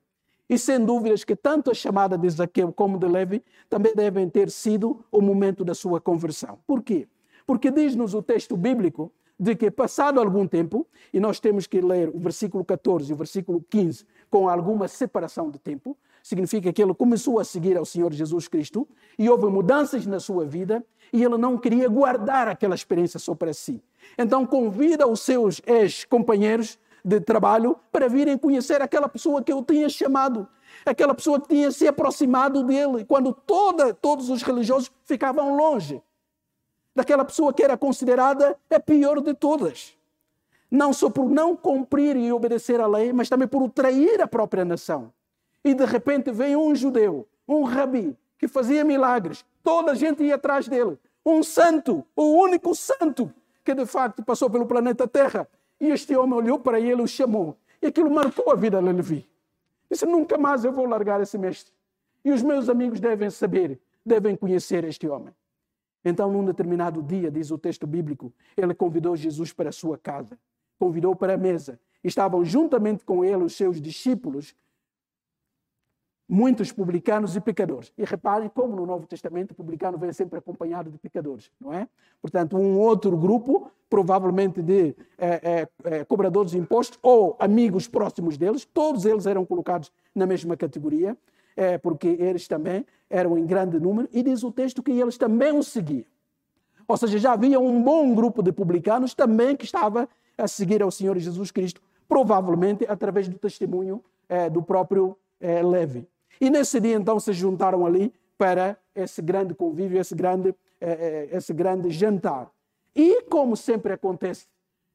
E 0.47 0.57
sem 0.59 0.85
dúvidas 0.85 1.23
que 1.23 1.35
tanto 1.35 1.71
a 1.71 1.73
chamada 1.73 2.15
de 2.15 2.29
Zaqueu 2.29 2.71
como 2.71 2.99
de 2.99 3.07
Levi 3.07 3.43
também 3.67 3.95
devem 3.95 4.29
ter 4.29 4.51
sido 4.51 5.03
o 5.11 5.19
momento 5.19 5.65
da 5.65 5.73
sua 5.73 5.99
conversão. 5.99 6.59
Por 6.67 6.83
quê? 6.83 7.07
Porque 7.47 7.71
diz-nos 7.71 8.13
o 8.13 8.21
texto 8.21 8.55
bíblico 8.55 9.11
de 9.39 9.55
que, 9.55 9.69
passado 9.69 10.19
algum 10.19 10.47
tempo, 10.47 10.87
e 11.11 11.19
nós 11.19 11.39
temos 11.39 11.67
que 11.67 11.81
ler 11.81 12.09
o 12.09 12.19
versículo 12.19 12.63
14 12.63 13.11
e 13.11 13.13
o 13.13 13.17
versículo 13.17 13.65
15 13.69 14.05
com 14.29 14.47
alguma 14.47 14.87
separação 14.87 15.49
de 15.49 15.59
tempo, 15.59 15.97
significa 16.23 16.71
que 16.73 16.81
ele 16.81 16.93
começou 16.93 17.39
a 17.39 17.43
seguir 17.43 17.77
ao 17.77 17.85
Senhor 17.85 18.11
Jesus 18.13 18.47
Cristo 18.47 18.87
e 19.17 19.29
houve 19.29 19.45
mudanças 19.47 20.05
na 20.05 20.19
sua 20.19 20.45
vida 20.45 20.83
e 21.13 21.23
ele 21.23 21.37
não 21.37 21.57
queria 21.57 21.87
guardar 21.87 22.47
aquela 22.47 22.73
experiência 22.73 23.19
só 23.19 23.35
para 23.35 23.53
si. 23.53 23.83
Então 24.17 24.45
convida 24.45 25.07
os 25.07 25.21
seus 25.21 25.61
ex-companheiros 25.65 26.79
de 27.03 27.19
trabalho 27.19 27.77
para 27.91 28.07
virem 28.07 28.37
conhecer 28.37 28.81
aquela 28.81 29.07
pessoa 29.07 29.43
que 29.43 29.51
eu 29.51 29.63
tinha 29.63 29.87
chamado, 29.87 30.47
aquela 30.83 31.13
pessoa 31.13 31.39
que 31.39 31.47
tinha 31.49 31.69
se 31.71 31.87
aproximado 31.87 32.63
dele, 32.63 33.05
quando 33.05 33.31
toda, 33.31 33.93
todos 33.93 34.29
os 34.29 34.41
religiosos 34.41 34.91
ficavam 35.03 35.55
longe 35.55 36.01
daquela 36.95 37.25
pessoa 37.25 37.53
que 37.53 37.61
era 37.61 37.77
considerada 37.77 38.57
a 38.71 38.79
pior 38.79 39.19
de 39.21 39.33
todas. 39.33 39.95
Não 40.71 40.93
só 40.93 41.09
por 41.09 41.29
não 41.29 41.55
cumprir 41.55 42.15
e 42.15 42.31
obedecer 42.31 42.79
à 42.79 42.87
lei, 42.87 43.13
mas 43.13 43.29
também 43.29 43.47
por 43.47 43.69
trair 43.69 44.21
a 44.21 44.27
própria 44.27 44.65
nação. 44.65 45.11
E 45.63 45.73
de 45.73 45.85
repente 45.85 46.31
vem 46.31 46.55
um 46.55 46.73
judeu, 46.73 47.27
um 47.47 47.63
rabi, 47.63 48.17
que 48.39 48.47
fazia 48.47 48.83
milagres. 48.83 49.45
Toda 49.63 49.91
a 49.91 49.95
gente 49.95 50.23
ia 50.23 50.35
atrás 50.35 50.67
dele. 50.67 50.97
Um 51.25 51.43
santo, 51.43 52.05
o 52.15 52.23
único 52.23 52.73
santo 52.73 53.31
que 53.65 53.73
de 53.73 53.85
facto 53.85 54.23
passou 54.23 54.49
pelo 54.49 54.67
planeta 54.67 55.07
Terra. 55.07 55.49
E 55.81 55.87
este 55.87 56.15
homem 56.15 56.35
olhou 56.35 56.59
para 56.59 56.79
ele 56.79 57.01
e 57.01 57.03
o 57.03 57.07
chamou. 57.07 57.57
E 57.81 57.87
aquilo 57.87 58.09
marcou 58.09 58.51
a 58.51 58.55
vida 58.55 58.79
de 58.79 58.85
Levi. 58.85 59.27
Disse: 59.89 60.05
Nunca 60.05 60.37
mais 60.37 60.63
eu 60.63 60.71
vou 60.71 60.85
largar 60.85 61.19
esse 61.19 61.37
mestre. 61.37 61.73
E 62.23 62.31
os 62.31 62.41
meus 62.41 62.69
amigos 62.69 62.99
devem 62.99 63.29
saber, 63.29 63.79
devem 64.05 64.35
conhecer 64.35 64.83
este 64.83 65.07
homem. 65.07 65.33
Então, 66.03 66.31
num 66.31 66.45
determinado 66.45 67.01
dia, 67.01 67.31
diz 67.31 67.49
o 67.49 67.57
texto 67.57 67.87
bíblico, 67.87 68.31
ele 68.55 68.75
convidou 68.75 69.15
Jesus 69.15 69.51
para 69.51 69.69
a 69.69 69.71
sua 69.71 69.97
casa, 69.97 70.37
convidou 70.77 71.15
para 71.15 71.33
a 71.33 71.37
mesa. 71.37 71.79
Estavam 72.03 72.45
juntamente 72.45 73.03
com 73.03 73.25
ele 73.25 73.43
os 73.43 73.55
seus 73.55 73.81
discípulos, 73.81 74.55
muitos 76.27 76.71
publicanos 76.71 77.35
e 77.35 77.41
pecadores. 77.41 77.93
E 77.97 78.03
reparem 78.03 78.49
como 78.49 78.75
no 78.75 78.85
Novo 78.85 79.05
Testamento 79.05 79.51
o 79.51 79.55
publicano 79.55 79.97
vem 79.97 80.11
sempre 80.11 80.39
acompanhado 80.39 80.89
de 80.89 80.97
pecadores, 80.97 81.51
não 81.59 81.71
é? 81.71 81.87
Portanto, 82.21 82.57
um 82.57 82.79
outro 82.79 83.15
grupo, 83.15 83.71
provavelmente 83.89 84.61
de 84.61 84.95
é, 85.17 85.27
é, 85.27 85.67
é, 85.83 86.05
cobradores 86.05 86.51
de 86.51 86.57
impostos 86.57 86.97
ou 87.01 87.35
amigos 87.39 87.87
próximos 87.87 88.37
deles, 88.37 88.65
todos 88.65 89.05
eles 89.05 89.25
eram 89.25 89.45
colocados 89.45 89.91
na 90.13 90.25
mesma 90.25 90.57
categoria 90.57 91.15
é, 91.55 91.77
porque 91.77 92.07
eles 92.07 92.47
também 92.47 92.85
eram 93.09 93.37
em 93.37 93.45
grande 93.45 93.79
número, 93.79 94.09
e 94.11 94.21
diz 94.21 94.43
o 94.43 94.51
texto 94.51 94.83
que 94.83 94.91
eles 94.91 95.17
também 95.17 95.57
o 95.57 95.63
seguiam. 95.63 96.05
Ou 96.87 96.97
seja, 96.97 97.17
já 97.17 97.33
havia 97.33 97.59
um 97.59 97.81
bom 97.81 98.13
grupo 98.13 98.43
de 98.43 98.51
publicanos 98.51 99.13
também 99.13 99.55
que 99.55 99.65
estava 99.65 100.07
a 100.37 100.47
seguir 100.47 100.83
ao 100.83 100.91
Senhor 100.91 101.17
Jesus 101.17 101.49
Cristo, 101.49 101.81
provavelmente 102.07 102.85
através 102.87 103.27
do 103.27 103.37
testemunho 103.37 104.03
é, 104.27 104.49
do 104.49 104.61
próprio 104.61 105.17
é, 105.39 105.63
Levi. 105.63 106.07
E 106.39 106.49
nesse 106.49 106.79
dia, 106.79 106.95
então, 106.95 107.19
se 107.19 107.33
juntaram 107.33 107.85
ali 107.85 108.13
para 108.37 108.77
esse 108.93 109.21
grande 109.21 109.53
convívio, 109.53 109.99
esse 109.99 110.15
grande, 110.15 110.53
é, 110.79 111.29
é 111.31 111.37
esse 111.37 111.53
grande 111.53 111.89
jantar. 111.89 112.51
E, 112.95 113.21
como 113.23 113.55
sempre 113.55 113.93
acontece, 113.93 114.47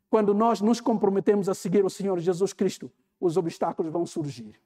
quando 0.08 0.34
nós 0.34 0.60
nos 0.60 0.80
comprometemos 0.80 1.48
a 1.48 1.54
seguir 1.54 1.84
o 1.84 1.90
Senhor 1.90 2.18
Jesus 2.18 2.52
Cristo, 2.52 2.90
os 3.20 3.36
obstáculos 3.36 3.92
vão 3.92 4.06
surgir. 4.06 4.60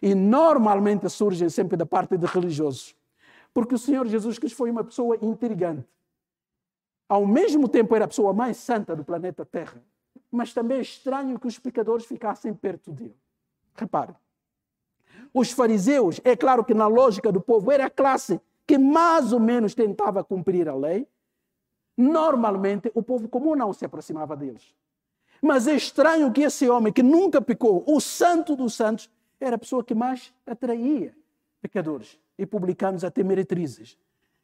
E 0.00 0.14
normalmente 0.14 1.08
surgem 1.08 1.48
sempre 1.48 1.76
da 1.76 1.84
parte 1.84 2.16
de 2.16 2.26
religiosos. 2.26 2.96
Porque 3.52 3.74
o 3.74 3.78
Senhor 3.78 4.06
Jesus 4.06 4.38
Cristo 4.38 4.56
foi 4.56 4.70
uma 4.70 4.84
pessoa 4.84 5.18
intrigante. 5.20 5.86
Ao 7.08 7.26
mesmo 7.26 7.68
tempo 7.68 7.94
era 7.96 8.04
a 8.04 8.08
pessoa 8.08 8.32
mais 8.32 8.56
santa 8.56 8.94
do 8.94 9.04
planeta 9.04 9.44
Terra. 9.44 9.82
Mas 10.30 10.52
também 10.52 10.78
é 10.78 10.82
estranho 10.82 11.38
que 11.38 11.46
os 11.46 11.58
pecadores 11.58 12.04
ficassem 12.04 12.52
perto 12.52 12.92
dele. 12.92 13.16
Repare. 13.74 14.14
Os 15.32 15.50
fariseus, 15.52 16.20
é 16.24 16.36
claro 16.36 16.64
que 16.64 16.74
na 16.74 16.86
lógica 16.86 17.30
do 17.30 17.40
povo, 17.40 17.70
era 17.70 17.86
a 17.86 17.90
classe 17.90 18.40
que 18.66 18.78
mais 18.78 19.32
ou 19.32 19.40
menos 19.40 19.74
tentava 19.74 20.22
cumprir 20.22 20.68
a 20.68 20.74
lei. 20.74 21.06
Normalmente 21.96 22.90
o 22.94 23.02
povo 23.02 23.28
comum 23.28 23.56
não 23.56 23.72
se 23.72 23.84
aproximava 23.84 24.36
deles. 24.36 24.74
Mas 25.40 25.66
é 25.66 25.74
estranho 25.74 26.32
que 26.32 26.42
esse 26.42 26.68
homem 26.68 26.92
que 26.92 27.02
nunca 27.02 27.40
pecou, 27.40 27.84
o 27.86 28.00
santo 28.00 28.56
dos 28.56 28.74
santos, 28.74 29.10
era 29.40 29.56
a 29.56 29.58
pessoa 29.58 29.84
que 29.84 29.94
mais 29.94 30.32
atraía 30.46 31.14
pecadores 31.60 32.18
e 32.36 32.44
publicanos 32.44 33.04
até 33.04 33.22
meretrizes. 33.22 33.98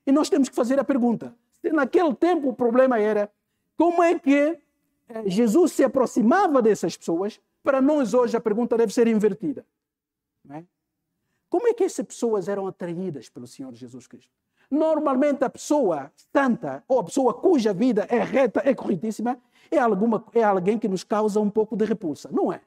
E 0.07 0.12
nós 0.12 0.29
temos 0.29 0.49
que 0.49 0.55
fazer 0.55 0.79
a 0.79 0.85
pergunta: 0.85 1.35
se 1.61 1.70
naquele 1.70 2.14
tempo 2.14 2.49
o 2.49 2.55
problema 2.55 2.99
era 2.99 3.31
como 3.77 4.03
é 4.03 4.18
que 4.18 4.59
eh, 5.09 5.23
Jesus 5.27 5.73
se 5.73 5.85
aproximava 5.85 6.62
dessas 6.62 6.97
pessoas, 6.97 7.40
para 7.62 7.81
nós 7.81 8.14
hoje 8.14 8.37
a 8.37 8.40
pergunta 8.40 8.77
deve 8.77 8.92
ser 8.92 9.09
invertida. 9.09 9.66
É? 10.51 10.62
Como 11.55 11.69
é 11.69 11.73
que 11.73 11.85
essas 11.85 12.05
pessoas 12.05 12.49
eram 12.49 12.67
atraídas 12.67 13.29
pelo 13.29 13.47
Senhor 13.47 13.73
Jesus 13.73 14.09
Cristo? 14.09 14.33
Normalmente 14.69 15.45
a 15.45 15.49
pessoa 15.49 16.11
santa 16.33 16.83
ou 16.88 16.99
a 16.99 17.05
pessoa 17.05 17.33
cuja 17.33 17.73
vida 17.73 18.09
é 18.11 18.19
reta, 18.19 18.61
é 18.64 18.75
corretíssima, 18.75 19.38
é, 19.71 19.79
alguma, 19.79 20.27
é 20.35 20.43
alguém 20.43 20.81
que 20.81 20.88
nos 20.88 21.05
causa 21.05 21.38
um 21.38 21.49
pouco 21.49 21.77
de 21.77 21.85
repulsa, 21.85 22.29
não 22.33 22.53
é? 22.53 22.61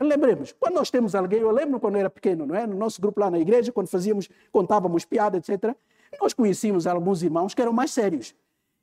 Lembremos, 0.00 0.50
quando 0.50 0.74
nós 0.74 0.90
temos 0.90 1.14
alguém, 1.14 1.38
eu 1.38 1.52
lembro 1.52 1.78
quando 1.78 1.98
era 1.98 2.10
pequeno, 2.10 2.46
não 2.46 2.56
é? 2.56 2.66
No 2.66 2.74
nosso 2.76 3.00
grupo 3.00 3.20
lá 3.20 3.30
na 3.30 3.38
igreja, 3.38 3.70
quando 3.70 3.86
fazíamos, 3.86 4.28
contávamos 4.50 5.04
piada, 5.04 5.38
etc., 5.38 5.72
nós 6.20 6.34
conhecíamos 6.34 6.88
alguns 6.88 7.22
irmãos 7.22 7.54
que 7.54 7.62
eram 7.62 7.72
mais 7.72 7.92
sérios. 7.92 8.34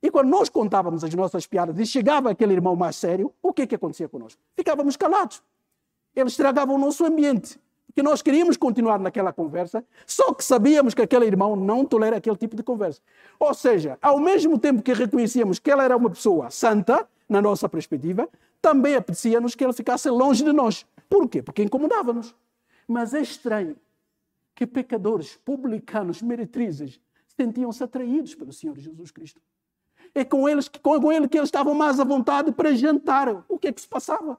E 0.02 0.10
quando 0.10 0.30
nós 0.30 0.48
contávamos 0.48 1.04
as 1.04 1.14
nossas 1.14 1.46
piadas 1.46 1.78
e 1.78 1.84
chegava 1.84 2.30
aquele 2.30 2.54
irmão 2.54 2.74
mais 2.74 2.96
sério, 2.96 3.30
o 3.42 3.52
que, 3.52 3.66
que 3.66 3.74
acontecia 3.74 4.08
conosco? 4.08 4.40
Ficávamos 4.56 4.96
calados. 4.96 5.42
Eles 6.16 6.32
estragavam 6.32 6.76
o 6.76 6.78
nosso 6.78 7.04
ambiente. 7.04 7.60
Porque 7.98 8.08
nós 8.08 8.22
queríamos 8.22 8.56
continuar 8.56 9.00
naquela 9.00 9.32
conversa, 9.32 9.84
só 10.06 10.32
que 10.32 10.44
sabíamos 10.44 10.94
que 10.94 11.02
aquele 11.02 11.26
irmão 11.26 11.56
não 11.56 11.84
tolera 11.84 12.18
aquele 12.18 12.36
tipo 12.36 12.54
de 12.54 12.62
conversa. 12.62 13.00
Ou 13.40 13.52
seja, 13.52 13.98
ao 14.00 14.20
mesmo 14.20 14.56
tempo 14.56 14.82
que 14.82 14.92
reconhecíamos 14.92 15.58
que 15.58 15.68
ela 15.68 15.82
era 15.82 15.96
uma 15.96 16.08
pessoa 16.08 16.48
santa, 16.48 17.08
na 17.28 17.42
nossa 17.42 17.68
perspectiva, 17.68 18.28
também 18.62 18.94
apetecia-nos 18.94 19.56
que 19.56 19.64
ele 19.64 19.72
ficasse 19.72 20.08
longe 20.10 20.44
de 20.44 20.52
nós. 20.52 20.86
Por 21.10 21.28
quê? 21.28 21.42
Porque 21.42 21.60
incomodava-nos. 21.60 22.36
Mas 22.86 23.14
é 23.14 23.20
estranho 23.20 23.74
que 24.54 24.64
pecadores, 24.64 25.36
publicanos, 25.44 26.22
meretrizes, 26.22 27.00
sentiam-se 27.36 27.82
atraídos 27.82 28.32
pelo 28.32 28.52
Senhor 28.52 28.78
Jesus 28.78 29.10
Cristo. 29.10 29.40
É 30.14 30.24
com, 30.24 30.48
eles, 30.48 30.68
com 30.68 31.10
ele 31.10 31.26
que 31.26 31.36
eles 31.36 31.48
estavam 31.48 31.74
mais 31.74 31.98
à 31.98 32.04
vontade 32.04 32.52
para 32.52 32.72
jantar. 32.76 33.44
O 33.48 33.58
que 33.58 33.66
é 33.66 33.72
que 33.72 33.80
se 33.80 33.88
passava? 33.88 34.38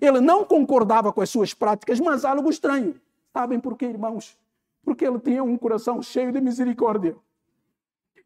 Ele 0.00 0.20
não 0.20 0.44
concordava 0.44 1.12
com 1.12 1.20
as 1.20 1.30
suas 1.30 1.54
práticas, 1.54 1.98
mas 1.98 2.24
algo 2.24 2.50
estranho. 2.50 3.00
Sabem 3.32 3.58
porquê, 3.58 3.86
irmãos? 3.86 4.38
Porque 4.82 5.04
ele 5.04 5.18
tinha 5.18 5.42
um 5.42 5.56
coração 5.56 6.02
cheio 6.02 6.32
de 6.32 6.40
misericórdia. 6.40 7.16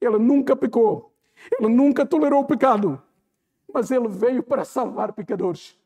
Ele 0.01 0.19
nunca 0.19 0.57
pecou. 0.57 1.13
Ele 1.59 1.69
nunca 1.69 2.07
tolerou 2.07 2.41
o 2.41 2.47
pecado. 2.47 3.01
Mas 3.73 3.91
ele 3.91 4.09
veio 4.09 4.43
para 4.43 4.65
salvar 4.65 5.13
pecadores. 5.13 5.77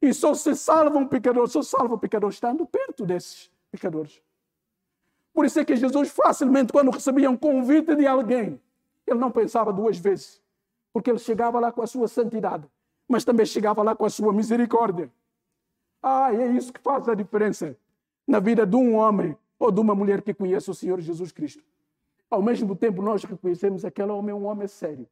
E 0.00 0.12
só 0.12 0.34
se 0.34 0.54
salva 0.54 0.98
um 0.98 1.06
pecador, 1.06 1.48
só 1.48 1.62
salva 1.62 1.94
o 1.94 1.98
pecador 1.98 2.30
estando 2.30 2.66
perto 2.66 3.06
desses 3.06 3.50
pecadores. 3.70 4.20
Por 5.32 5.44
isso 5.44 5.58
é 5.58 5.64
que 5.64 5.74
Jesus 5.74 6.10
facilmente, 6.10 6.72
quando 6.72 6.90
recebia 6.90 7.30
um 7.30 7.36
convite 7.36 7.94
de 7.96 8.06
alguém, 8.06 8.60
ele 9.06 9.18
não 9.18 9.30
pensava 9.30 9.72
duas 9.72 9.98
vezes. 9.98 10.40
Porque 10.92 11.10
ele 11.10 11.18
chegava 11.18 11.58
lá 11.58 11.72
com 11.72 11.82
a 11.82 11.86
sua 11.86 12.06
santidade, 12.06 12.64
mas 13.08 13.24
também 13.24 13.44
chegava 13.44 13.82
lá 13.82 13.96
com 13.96 14.04
a 14.04 14.10
sua 14.10 14.32
misericórdia. 14.32 15.10
Ah, 16.06 16.34
é 16.34 16.48
isso 16.48 16.70
que 16.70 16.80
faz 16.82 17.08
a 17.08 17.14
diferença 17.14 17.74
na 18.26 18.38
vida 18.38 18.66
de 18.66 18.76
um 18.76 18.94
homem 18.94 19.34
ou 19.58 19.72
de 19.72 19.80
uma 19.80 19.94
mulher 19.94 20.20
que 20.20 20.34
conhece 20.34 20.70
o 20.70 20.74
Senhor 20.74 21.00
Jesus 21.00 21.32
Cristo. 21.32 21.64
Ao 22.30 22.42
mesmo 22.42 22.76
tempo, 22.76 23.00
nós 23.00 23.24
reconhecemos 23.24 23.86
aquele 23.86 24.10
homem 24.10 24.32
é 24.32 24.34
um 24.34 24.44
homem 24.44 24.68
sério, 24.68 25.08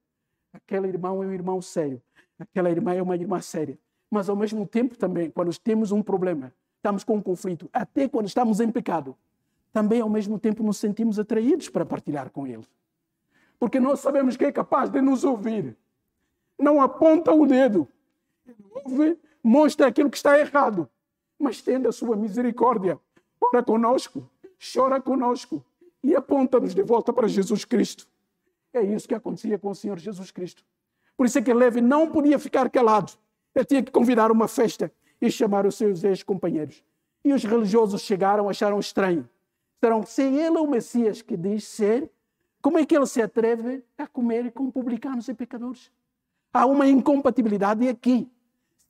aquele 0.52 0.88
irmão 0.88 1.22
é 1.22 1.26
um 1.26 1.32
irmão 1.32 1.62
sério, 1.62 1.98
aquela 2.38 2.68
irmã 2.70 2.92
é 2.92 3.00
uma 3.00 3.16
irmã 3.16 3.40
séria. 3.40 3.78
Mas 4.10 4.28
ao 4.28 4.36
mesmo 4.36 4.66
tempo 4.66 4.94
também, 4.94 5.30
quando 5.30 5.58
temos 5.58 5.92
um 5.92 6.02
problema, 6.02 6.52
estamos 6.76 7.04
com 7.04 7.16
um 7.16 7.22
conflito, 7.22 7.70
até 7.72 8.06
quando 8.06 8.26
estamos 8.26 8.60
em 8.60 8.70
pecado, 8.70 9.16
também 9.72 10.02
ao 10.02 10.10
mesmo 10.10 10.38
tempo 10.38 10.62
nos 10.62 10.76
sentimos 10.76 11.18
atraídos 11.18 11.70
para 11.70 11.86
partilhar 11.86 12.28
com 12.28 12.46
ele. 12.46 12.66
Porque 13.58 13.80
nós 13.80 14.00
sabemos 14.00 14.36
que 14.36 14.44
é 14.44 14.52
capaz 14.52 14.90
de 14.90 15.00
nos 15.00 15.24
ouvir. 15.24 15.74
Não 16.58 16.82
aponta 16.82 17.32
o 17.32 17.46
dedo. 17.46 17.88
Ouve 18.84 19.18
mostra 19.42 19.86
aquilo 19.88 20.10
que 20.10 20.16
está 20.16 20.38
errado, 20.38 20.88
mas 21.38 21.60
tende 21.60 21.88
a 21.88 21.92
sua 21.92 22.16
misericórdia. 22.16 22.98
Ora 23.40 23.62
conosco, 23.62 24.28
chora 24.72 25.00
conosco 25.00 25.64
e 26.02 26.14
aponta-nos 26.14 26.74
de 26.74 26.82
volta 26.82 27.12
para 27.12 27.26
Jesus 27.26 27.64
Cristo. 27.64 28.06
É 28.72 28.82
isso 28.82 29.08
que 29.08 29.14
acontecia 29.14 29.58
com 29.58 29.70
o 29.70 29.74
Senhor 29.74 29.98
Jesus 29.98 30.30
Cristo. 30.30 30.64
Por 31.16 31.26
isso 31.26 31.38
é 31.38 31.42
que 31.42 31.52
Levi 31.52 31.80
não 31.80 32.10
podia 32.10 32.38
ficar 32.38 32.70
calado. 32.70 33.12
Ele 33.54 33.64
tinha 33.64 33.82
que 33.82 33.90
convidar 33.90 34.30
uma 34.30 34.48
festa 34.48 34.90
e 35.20 35.30
chamar 35.30 35.66
os 35.66 35.74
seus 35.74 36.02
ex-companheiros. 36.02 36.82
E 37.24 37.32
os 37.32 37.44
religiosos 37.44 38.02
chegaram, 38.02 38.48
acharam 38.48 38.80
estranho. 38.80 39.28
Disseram, 39.74 40.04
se 40.06 40.22
ele 40.22 40.56
é 40.56 40.60
o 40.60 40.66
Messias 40.66 41.22
que 41.22 41.36
diz 41.36 41.64
ser, 41.64 42.10
como 42.60 42.78
é 42.78 42.86
que 42.86 42.96
ele 42.96 43.06
se 43.06 43.20
atreve 43.20 43.84
a 43.98 44.06
comer 44.06 44.52
com 44.52 44.70
publicanos 44.70 45.28
e 45.28 45.34
pecadores? 45.34 45.90
Há 46.52 46.66
uma 46.66 46.86
incompatibilidade 46.86 47.88
aqui. 47.88 48.30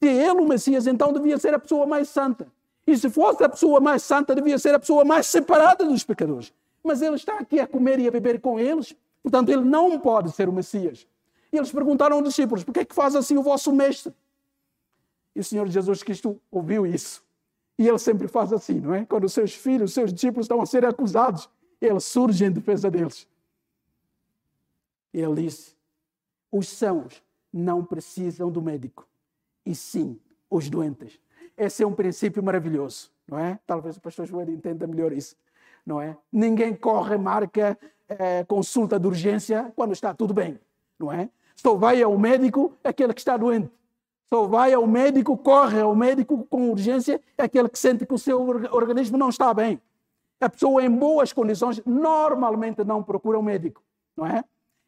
Se 0.02 0.08
ele, 0.08 0.40
o 0.40 0.48
Messias, 0.48 0.88
então 0.88 1.12
devia 1.12 1.38
ser 1.38 1.54
a 1.54 1.58
pessoa 1.60 1.86
mais 1.86 2.08
santa. 2.08 2.48
E 2.84 2.96
se 2.96 3.08
fosse 3.08 3.44
a 3.44 3.48
pessoa 3.48 3.78
mais 3.78 4.02
santa, 4.02 4.34
devia 4.34 4.58
ser 4.58 4.74
a 4.74 4.78
pessoa 4.80 5.04
mais 5.04 5.26
separada 5.26 5.84
dos 5.84 6.02
pecadores. 6.02 6.52
Mas 6.82 7.00
ele 7.00 7.14
está 7.14 7.38
aqui 7.38 7.60
a 7.60 7.68
comer 7.68 8.00
e 8.00 8.08
a 8.08 8.10
beber 8.10 8.40
com 8.40 8.58
eles, 8.58 8.96
portanto, 9.22 9.50
ele 9.50 9.62
não 9.62 10.00
pode 10.00 10.32
ser 10.32 10.48
o 10.48 10.52
Messias. 10.52 11.06
E 11.52 11.56
eles 11.56 11.70
perguntaram 11.70 12.16
aos 12.16 12.24
discípulos: 12.24 12.64
por 12.64 12.72
que 12.72 12.80
é 12.80 12.84
que 12.84 12.94
faz 12.94 13.14
assim 13.14 13.36
o 13.36 13.42
vosso 13.44 13.72
mestre? 13.72 14.12
E 15.36 15.40
o 15.40 15.44
Senhor 15.44 15.68
Jesus 15.68 16.02
Cristo 16.02 16.40
ouviu 16.50 16.84
isso. 16.84 17.22
E 17.78 17.86
ele 17.86 17.98
sempre 17.98 18.26
faz 18.26 18.52
assim, 18.52 18.80
não 18.80 18.94
é? 18.94 19.04
Quando 19.04 19.24
os 19.24 19.32
seus 19.32 19.54
filhos, 19.54 19.90
os 19.90 19.94
seus 19.94 20.12
discípulos 20.12 20.46
estão 20.46 20.60
a 20.60 20.66
ser 20.66 20.84
acusados, 20.84 21.48
ele 21.80 22.00
surge 22.00 22.44
em 22.44 22.50
defesa 22.50 22.90
deles. 22.90 23.28
Ele 25.14 25.44
disse: 25.44 25.76
os 26.50 26.68
sãos 26.68 27.22
não 27.52 27.84
precisam 27.84 28.50
do 28.50 28.60
médico, 28.60 29.06
e 29.64 29.74
sim 29.74 30.18
os 30.50 30.68
doentes. 30.68 31.18
Esse 31.56 31.82
é 31.82 31.86
um 31.86 31.92
princípio 31.94 32.42
maravilhoso, 32.42 33.10
não 33.26 33.38
é? 33.38 33.58
Talvez 33.66 33.96
o 33.96 34.00
pastor 34.00 34.26
João 34.26 34.42
entenda 34.44 34.86
melhor 34.86 35.12
isso, 35.12 35.36
não 35.84 36.00
é? 36.00 36.16
Ninguém 36.32 36.74
corre, 36.74 37.16
marca 37.16 37.78
é, 38.08 38.44
consulta 38.44 38.98
de 38.98 39.06
urgência 39.06 39.72
quando 39.76 39.92
está 39.92 40.14
tudo 40.14 40.34
bem, 40.34 40.58
não 40.98 41.12
é? 41.12 41.28
Só 41.54 41.74
vai 41.74 42.02
ao 42.02 42.16
médico 42.18 42.76
aquele 42.82 43.12
que 43.12 43.20
está 43.20 43.36
doente. 43.36 43.70
Só 44.32 44.46
vai 44.46 44.72
ao 44.72 44.86
médico, 44.86 45.36
corre 45.36 45.80
ao 45.80 45.94
médico 45.94 46.46
com 46.48 46.70
urgência 46.70 47.20
aquele 47.36 47.68
que 47.68 47.78
sente 47.78 48.06
que 48.06 48.14
o 48.14 48.18
seu 48.18 48.40
organismo 48.72 49.18
não 49.18 49.28
está 49.28 49.52
bem. 49.52 49.80
A 50.40 50.48
pessoa 50.48 50.82
em 50.82 50.90
boas 50.90 51.32
condições 51.32 51.82
normalmente 51.84 52.82
não 52.82 53.02
procura 53.02 53.38
um 53.38 53.42
médico, 53.42 53.82
não 54.16 54.26
é? 54.26 54.42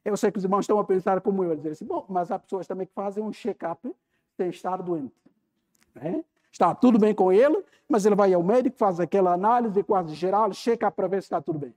Eu 0.05 0.17
sei 0.17 0.31
que 0.33 0.39
os 0.39 0.45
irmãos 0.45 0.61
estão 0.61 0.79
a 0.79 0.85
pensar 0.85 1.21
como 1.21 1.45
eu, 1.45 1.53
a 1.53 1.55
dizer 1.55 1.71
assim, 1.71 1.85
bom, 1.85 2.05
mas 2.09 2.31
há 2.31 2.39
pessoas 2.39 2.67
também 2.67 2.87
que 2.87 2.93
fazem 2.93 3.23
um 3.23 3.33
check-up 3.33 3.95
sem 4.37 4.49
estar 4.49 4.83
doente. 4.83 5.15
Né? 5.95 6.25
Está 6.51 6.75
tudo 6.75 6.99
bem 6.99 7.15
com 7.15 7.33
ele, 7.33 7.65
mas 7.89 8.07
ele 8.07 8.15
vai 8.15 8.33
ao 8.33 8.43
médico, 8.43 8.77
faz 8.77 9.01
aquela 9.01 9.33
análise 9.33 9.83
quase 9.83 10.15
geral, 10.15 10.53
checa 10.53 10.91
para 10.91 11.09
ver 11.09 11.23
se 11.23 11.27
está 11.27 11.41
tudo 11.41 11.59
bem. 11.59 11.75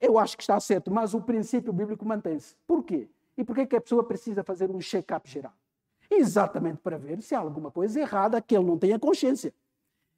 Eu 0.00 0.18
acho 0.18 0.36
que 0.36 0.42
está 0.42 0.58
certo, 0.58 0.90
mas 0.90 1.14
o 1.14 1.20
princípio 1.20 1.72
bíblico 1.72 2.04
mantém-se. 2.06 2.56
Por 2.66 2.82
quê? 2.82 3.08
E 3.36 3.44
por 3.44 3.54
que, 3.54 3.66
que 3.66 3.76
a 3.76 3.80
pessoa 3.80 4.02
precisa 4.02 4.42
fazer 4.42 4.70
um 4.70 4.80
check-up 4.80 5.28
geral? 5.28 5.52
Exatamente 6.10 6.78
para 6.78 6.98
ver 6.98 7.22
se 7.22 7.34
há 7.34 7.38
alguma 7.38 7.70
coisa 7.70 8.00
errada 8.00 8.40
que 8.40 8.56
ele 8.56 8.64
não 8.64 8.76
tenha 8.76 8.98
consciência. 8.98 9.52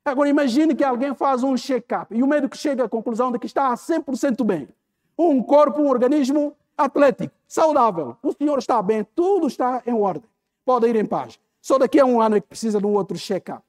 Agora 0.05 0.29
imagine 0.29 0.75
que 0.75 0.83
alguém 0.83 1.15
faz 1.15 1.45
um 1.45 1.57
check-up 1.57 2.15
e 2.15 2.23
o 2.23 2.27
médico 2.27 2.57
chega 2.57 2.85
à 2.85 2.89
conclusão 2.89 3.31
de 3.31 3.39
que 3.39 3.47
está 3.47 3.69
a 3.69 3.75
100% 3.75 4.43
bem. 4.45 4.69
Um 5.17 5.43
corpo, 5.43 5.81
um 5.81 5.89
organismo 5.89 6.57
atlético, 6.77 7.35
saudável. 7.47 8.17
O 8.23 8.33
senhor 8.33 8.59
está 8.59 8.83
bem, 8.83 9.07
tudo 9.15 9.47
está 9.47 9.83
em 9.87 9.95
ordem. 9.95 10.29
Pode 10.65 10.89
ir 10.89 10.97
em 10.97 11.05
paz. 11.05 11.39
Só 11.63 11.79
daqui 11.79 12.01
a 12.01 12.05
um 12.05 12.21
ano 12.21 12.35
é 12.35 12.41
que 12.41 12.49
precisa 12.49 12.81
de 12.81 12.87
um 12.87 12.95
outro 12.95 13.17
check-up. 13.17 13.63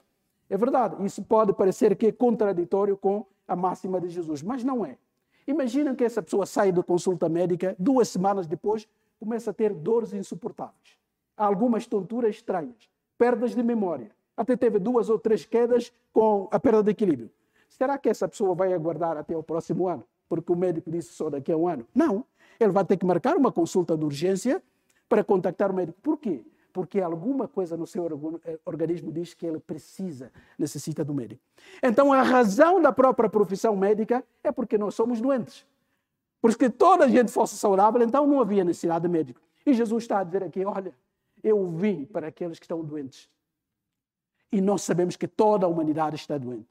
É 0.50 0.58
verdade, 0.58 0.96
isso 1.06 1.22
pode 1.22 1.54
parecer 1.54 1.96
que 1.96 2.08
é 2.08 2.12
contraditório 2.12 2.98
com 2.98 3.24
a 3.48 3.56
máxima 3.56 4.02
de 4.02 4.10
Jesus, 4.10 4.42
mas 4.42 4.64
não 4.64 4.84
é. 4.84 4.98
Imagina 5.48 5.94
que 5.94 6.04
essa 6.04 6.20
pessoa 6.20 6.48
sai 6.48 6.72
da 6.72 6.82
consulta 6.82 7.30
médica, 7.30 7.76
duas 7.78 8.10
semanas 8.10 8.48
depois, 8.48 8.88
começa 9.20 9.52
a 9.52 9.54
ter 9.54 9.72
dores 9.76 10.12
insuportáveis, 10.12 10.98
algumas 11.38 11.86
tonturas 11.86 12.36
estranhas, 12.36 12.90
perdas 13.16 13.54
de 13.54 13.62
memória, 13.62 14.10
até 14.36 14.58
teve 14.58 14.80
duas 14.80 15.08
ou 15.08 15.20
três 15.20 15.46
quedas 15.46 15.94
com 16.12 16.48
a 16.50 16.60
perda 16.60 16.82
de 16.82 16.90
equilíbrio. 16.90 17.30
Será 17.70 18.00
que 18.00 18.10
essa 18.10 18.28
pessoa 18.28 18.56
vai 18.56 18.74
aguardar 18.74 19.18
até 19.18 19.38
o 19.38 19.44
próximo 19.44 19.88
ano? 19.88 20.04
Porque 20.28 20.52
o 20.52 20.56
médico 20.56 20.90
disse 20.90 21.14
só 21.14 21.30
daqui 21.30 21.52
a 21.52 21.58
um 21.58 21.68
ano? 21.68 21.86
Não. 21.94 22.26
Ele 22.60 22.72
vai 22.72 22.84
ter 22.86 22.98
que 22.98 23.06
marcar 23.06 23.38
uma 23.38 23.52
consulta 23.52 23.96
de 23.96 24.04
urgência 24.04 24.64
para 25.08 25.24
contactar 25.24 25.70
o 25.70 25.76
médico. 25.76 26.00
Por 26.02 26.18
quê? 26.18 26.44
Porque 26.74 27.00
alguma 27.00 27.48
coisa 27.48 27.78
no 27.78 27.86
seu 27.86 28.08
eh, 28.44 28.60
organismo 28.66 29.12
diz 29.12 29.36
que 29.36 29.46
ele 29.46 29.60
precisa, 29.60 30.32
necessita 30.58 31.06
do 31.06 31.14
médico. 31.14 31.42
Então, 31.82 32.12
a 32.12 32.24
razão 32.24 32.82
da 32.82 32.92
própria 32.92 33.30
profissão 33.30 33.76
médica 33.76 34.24
é 34.44 34.52
porque 34.52 34.76
nós 34.76 34.96
somos 34.96 35.22
doentes. 35.22 35.66
Porque 36.42 36.70
toda 36.70 37.06
a 37.06 37.08
gente 37.08 37.32
fosse 37.32 37.56
saudável, 37.56 38.02
então 38.02 38.26
não 38.26 38.42
havia 38.42 38.66
necessidade 38.66 39.04
de 39.04 39.08
médico. 39.08 39.40
E 39.64 39.74
Jesus 39.74 40.04
está 40.04 40.20
a 40.20 40.24
dizer 40.24 40.44
aqui: 40.44 40.66
olha, 40.66 40.94
eu 41.44 41.66
vim 41.68 42.06
para 42.06 42.28
aqueles 42.28 42.58
que 42.58 42.66
estão 42.66 42.84
doentes. 42.84 43.30
E 44.52 44.60
nós 44.60 44.82
sabemos 44.82 45.16
que 45.16 45.28
toda 45.28 45.68
a 45.68 45.70
humanidade 45.70 46.16
está 46.16 46.38
doente. 46.38 46.68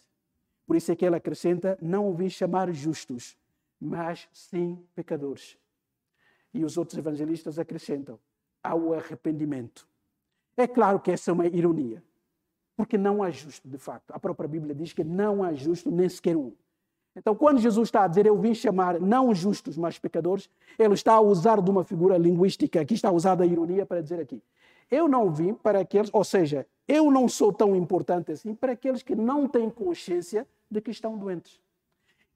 Por 0.67 0.77
isso 0.77 0.91
é 0.91 0.97
que 0.97 1.07
ele 1.07 1.17
acrescenta: 1.17 1.79
não 1.81 2.13
vim 2.13 2.29
chamar 2.29 2.71
justos, 2.73 3.37
mas 3.81 4.29
sim 4.33 4.85
pecadores. 4.97 5.57
E 6.53 6.65
os 6.65 6.77
outros 6.77 6.99
evangelistas 6.99 7.59
acrescentam: 7.59 8.19
ao 8.63 8.93
arrependimento. 8.93 9.89
É 10.57 10.67
claro 10.67 11.01
que 11.01 11.11
essa 11.11 11.31
é 11.31 11.35
uma 11.35 11.47
ironia, 11.47 12.03
porque 12.77 12.99
não 12.99 13.23
há 13.23 13.31
justo, 13.31 13.69
de 13.69 13.79
facto. 13.79 14.11
A 14.11 14.19
própria 14.19 14.49
Bíblia 14.49 14.75
diz 14.75 14.93
que 14.93 15.03
não 15.03 15.43
há 15.43 15.53
justo 15.53 15.91
nem 15.91 16.09
sequer 16.09 16.37
um. 16.37 16.53
Então, 17.15 17.35
quando 17.35 17.61
Jesus 17.61 17.89
está 17.89 18.05
a 18.05 18.09
dizer 18.09 18.27
eu 18.27 18.39
vim 18.39 18.55
chamar 18.55 18.99
não 18.99 19.35
justos, 19.35 19.77
mas 19.77 19.99
pecadores, 19.99 20.49
ele 20.79 20.95
está 20.95 21.15
a 21.15 21.21
usar 21.21 21.61
de 21.61 21.71
uma 21.71 21.85
figura 21.85 22.17
linguística, 22.17 22.81
aqui 22.81 22.95
está 22.95 23.11
usada 23.11 23.45
a 23.45 23.47
ironia 23.47 23.85
para 23.85 24.03
dizer 24.03 24.21
aqui. 24.21 24.43
Eu 24.91 25.09
não 25.09 25.31
vim 25.31 25.55
para 25.55 25.81
aqueles, 25.81 26.11
ou 26.13 26.25
seja, 26.25 26.67
eu 26.89 27.11
não 27.11 27.29
sou 27.29 27.53
tão 27.53 27.77
importante 27.77 28.33
assim 28.33 28.55
para 28.55 28.73
aqueles 28.73 29.03
que 29.03 29.15
não 29.15 29.47
têm 29.47 29.71
consciência 29.71 30.47
de 30.71 30.81
que 30.81 30.91
estão 30.91 31.17
doentes. 31.17 31.61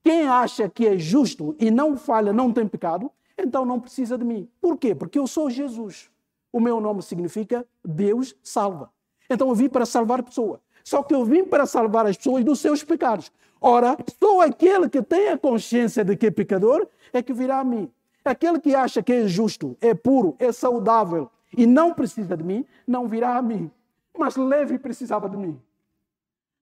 Quem 0.03 0.29
acha 0.29 0.69
que 0.69 0.87
é 0.87 0.97
justo 0.97 1.57
e 1.59 1.71
não 1.71 1.97
falha, 1.97 2.33
não 2.33 2.53
tem 2.53 2.67
pecado, 2.67 3.11
então 3.37 3.65
não 3.65 3.81
precisa 3.81 4.17
de 4.17 4.25
mim. 4.25 4.49
Por 4.61 4.77
quê? 4.79 4.95
Porque 4.95 5.19
eu 5.19 5.27
sou 5.27 5.51
Jesus. 5.51 6.11
O 6.57 6.61
meu 6.61 6.81
nome 6.81 7.03
significa 7.03 7.67
Deus 7.85 8.35
salva. 8.43 8.91
Então 9.29 9.51
eu 9.51 9.55
vim 9.55 9.69
para 9.69 9.85
salvar 9.85 10.23
pessoas. 10.23 10.59
Só 10.83 11.03
que 11.03 11.15
eu 11.15 11.23
vim 11.23 11.45
para 11.45 11.67
salvar 11.67 12.07
as 12.07 12.17
pessoas 12.17 12.43
dos 12.43 12.61
seus 12.61 12.83
pecados. 12.83 13.31
Ora, 13.61 13.95
só 14.19 14.41
aquele 14.41 14.89
que 14.89 15.03
tem 15.03 15.29
a 15.29 15.37
consciência 15.37 16.03
de 16.03 16.17
que 16.17 16.29
é 16.29 16.31
pecador 16.31 16.89
é 17.13 17.21
que 17.23 17.35
virá 17.35 17.61
a 17.61 17.65
mim. 17.65 17.93
Aquele 18.25 18.59
que 18.59 18.75
acha 18.75 19.03
que 19.03 19.13
é 19.13 19.29
justo, 19.29 19.77
é 19.83 19.93
puro, 19.93 20.35
é 20.39 20.51
saudável 20.51 21.31
e 21.55 21.67
não 21.67 21.93
precisa 21.93 22.35
de 22.35 22.43
mim, 22.43 22.65
não 22.87 23.07
virá 23.07 23.37
a 23.37 23.43
mim. 23.43 23.71
Mas 24.17 24.35
Levi 24.37 24.79
precisava 24.79 25.29
de 25.29 25.37
mim. 25.37 25.61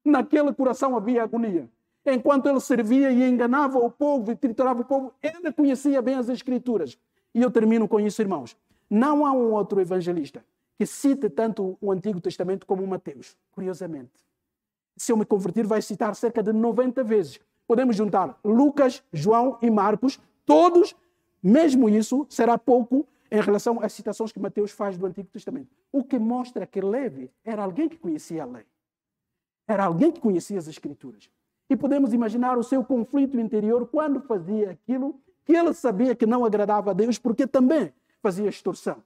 Naquele 0.04 0.52
coração 0.52 0.96
havia 0.96 1.22
agonia. 1.22 1.70
Enquanto 2.04 2.48
ele 2.48 2.58
servia 2.58 3.12
e 3.12 3.22
enganava 3.22 3.78
o 3.78 3.88
povo 3.88 4.32
e 4.32 4.34
triturava 4.34 4.80
o 4.80 4.84
povo, 4.84 5.14
ele 5.22 5.52
conhecia 5.52 6.02
bem 6.02 6.16
as 6.16 6.28
Escrituras. 6.28 6.98
E 7.32 7.40
eu 7.40 7.50
termino 7.50 7.86
com 7.86 8.00
isso, 8.00 8.20
irmãos. 8.20 8.56
Não 8.88 9.24
há 9.26 9.32
um 9.32 9.52
outro 9.52 9.80
evangelista 9.80 10.44
que 10.76 10.86
cite 10.86 11.28
tanto 11.28 11.78
o 11.80 11.92
Antigo 11.92 12.20
Testamento 12.20 12.66
como 12.66 12.82
o 12.82 12.86
Mateus, 12.86 13.36
curiosamente. 13.52 14.12
Se 14.96 15.12
eu 15.12 15.16
me 15.16 15.24
converter, 15.24 15.66
vai 15.66 15.82
citar 15.82 16.14
cerca 16.14 16.42
de 16.42 16.52
90 16.52 17.02
vezes. 17.04 17.40
Podemos 17.66 17.96
juntar 17.96 18.38
Lucas, 18.44 19.02
João 19.12 19.58
e 19.62 19.70
Marcos, 19.70 20.20
todos, 20.44 20.94
mesmo 21.42 21.88
isso 21.88 22.26
será 22.28 22.58
pouco 22.58 23.06
em 23.30 23.40
relação 23.40 23.80
às 23.82 23.92
citações 23.92 24.30
que 24.30 24.38
Mateus 24.38 24.70
faz 24.70 24.96
do 24.96 25.06
Antigo 25.06 25.28
Testamento. 25.28 25.68
O 25.90 26.04
que 26.04 26.18
mostra 26.18 26.66
que 26.66 26.80
Levi 26.80 27.30
era 27.44 27.64
alguém 27.64 27.88
que 27.88 27.96
conhecia 27.96 28.42
a 28.42 28.46
lei. 28.46 28.64
Era 29.66 29.84
alguém 29.84 30.12
que 30.12 30.20
conhecia 30.20 30.58
as 30.58 30.68
Escrituras. 30.68 31.30
E 31.68 31.76
podemos 31.76 32.12
imaginar 32.12 32.58
o 32.58 32.62
seu 32.62 32.84
conflito 32.84 33.40
interior 33.40 33.86
quando 33.86 34.20
fazia 34.20 34.70
aquilo 34.72 35.18
que 35.44 35.54
ele 35.54 35.74
sabia 35.74 36.14
que 36.14 36.26
não 36.26 36.44
agradava 36.44 36.90
a 36.90 36.94
Deus, 36.94 37.18
porque 37.18 37.46
também 37.46 37.92
fazia 38.24 38.48
extorsão. 38.48 39.02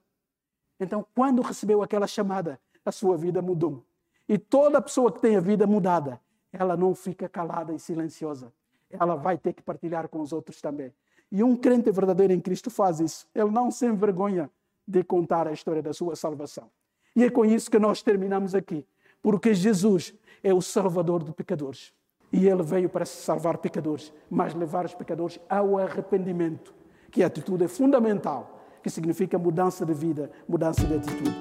Então, 0.79 1.05
quando 1.13 1.41
recebeu 1.41 1.83
aquela 1.83 2.07
chamada, 2.07 2.57
a 2.85 2.91
sua 2.91 3.17
vida 3.17 3.41
mudou. 3.41 3.83
E 4.29 4.37
toda 4.37 4.81
pessoa 4.81 5.11
que 5.11 5.19
tem 5.19 5.35
a 5.35 5.41
vida 5.41 5.67
mudada, 5.67 6.21
ela 6.53 6.77
não 6.77 6.95
fica 6.95 7.27
calada 7.27 7.73
e 7.73 7.79
silenciosa. 7.79 8.53
Ela 8.89 9.17
vai 9.17 9.37
ter 9.37 9.51
que 9.51 9.61
partilhar 9.61 10.07
com 10.07 10.21
os 10.21 10.31
outros 10.31 10.61
também. 10.61 10.93
E 11.29 11.43
um 11.43 11.53
crente 11.53 11.91
verdadeiro 11.91 12.31
em 12.31 12.39
Cristo 12.39 12.71
faz 12.71 13.01
isso. 13.01 13.27
Ele 13.35 13.51
não 13.51 13.69
se 13.69 13.85
envergonha 13.85 14.49
de 14.87 15.03
contar 15.03 15.49
a 15.49 15.51
história 15.51 15.81
da 15.81 15.91
sua 15.91 16.15
salvação. 16.15 16.71
E 17.13 17.25
é 17.25 17.29
com 17.29 17.43
isso 17.43 17.69
que 17.69 17.77
nós 17.77 18.01
terminamos 18.01 18.55
aqui. 18.55 18.87
Porque 19.21 19.53
Jesus 19.53 20.13
é 20.41 20.53
o 20.53 20.61
Salvador 20.61 21.25
de 21.25 21.33
pecadores. 21.33 21.91
E 22.31 22.47
ele 22.47 22.63
veio 22.63 22.87
para 22.87 23.05
salvar 23.05 23.57
pecadores, 23.57 24.13
mas 24.29 24.53
levar 24.53 24.85
os 24.85 24.95
pecadores 24.95 25.37
ao 25.49 25.77
arrependimento, 25.77 26.73
que 27.11 27.21
a 27.21 27.27
atitude 27.27 27.65
é 27.65 27.67
fundamental, 27.67 28.58
que 28.81 28.89
significa 28.89 29.37
mudança 29.37 29.85
de 29.85 29.93
vida, 29.93 30.29
mudança 30.47 30.85
de 30.85 30.95
atitude. 30.95 31.35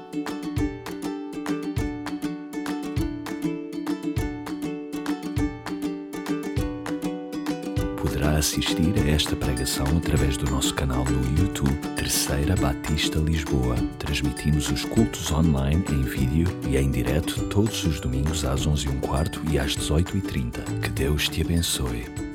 Poderá 8.01 8.37
assistir 8.37 8.95
a 9.05 9.11
esta 9.11 9.37
pregação 9.37 9.87
através 9.97 10.37
do 10.37 10.51
nosso 10.51 10.75
canal 10.75 11.05
no 11.05 11.41
YouTube 11.41 11.77
Terceira 11.97 12.55
Batista 12.57 13.19
Lisboa. 13.19 13.77
Transmitimos 13.99 14.71
os 14.71 14.85
cultos 14.85 15.31
online 15.31 15.85
em 15.91 16.03
vídeo 16.03 16.47
e 16.69 16.77
em 16.77 16.91
direto 16.91 17.45
todos 17.49 17.85
os 17.85 18.01
domingos 18.01 18.45
às 18.45 18.67
11h15 18.67 19.53
e 19.53 19.59
às 19.59 19.77
18h30. 19.77 20.81
Que 20.81 20.91
Deus 20.91 21.29
te 21.29 21.43
abençoe. 21.43 22.28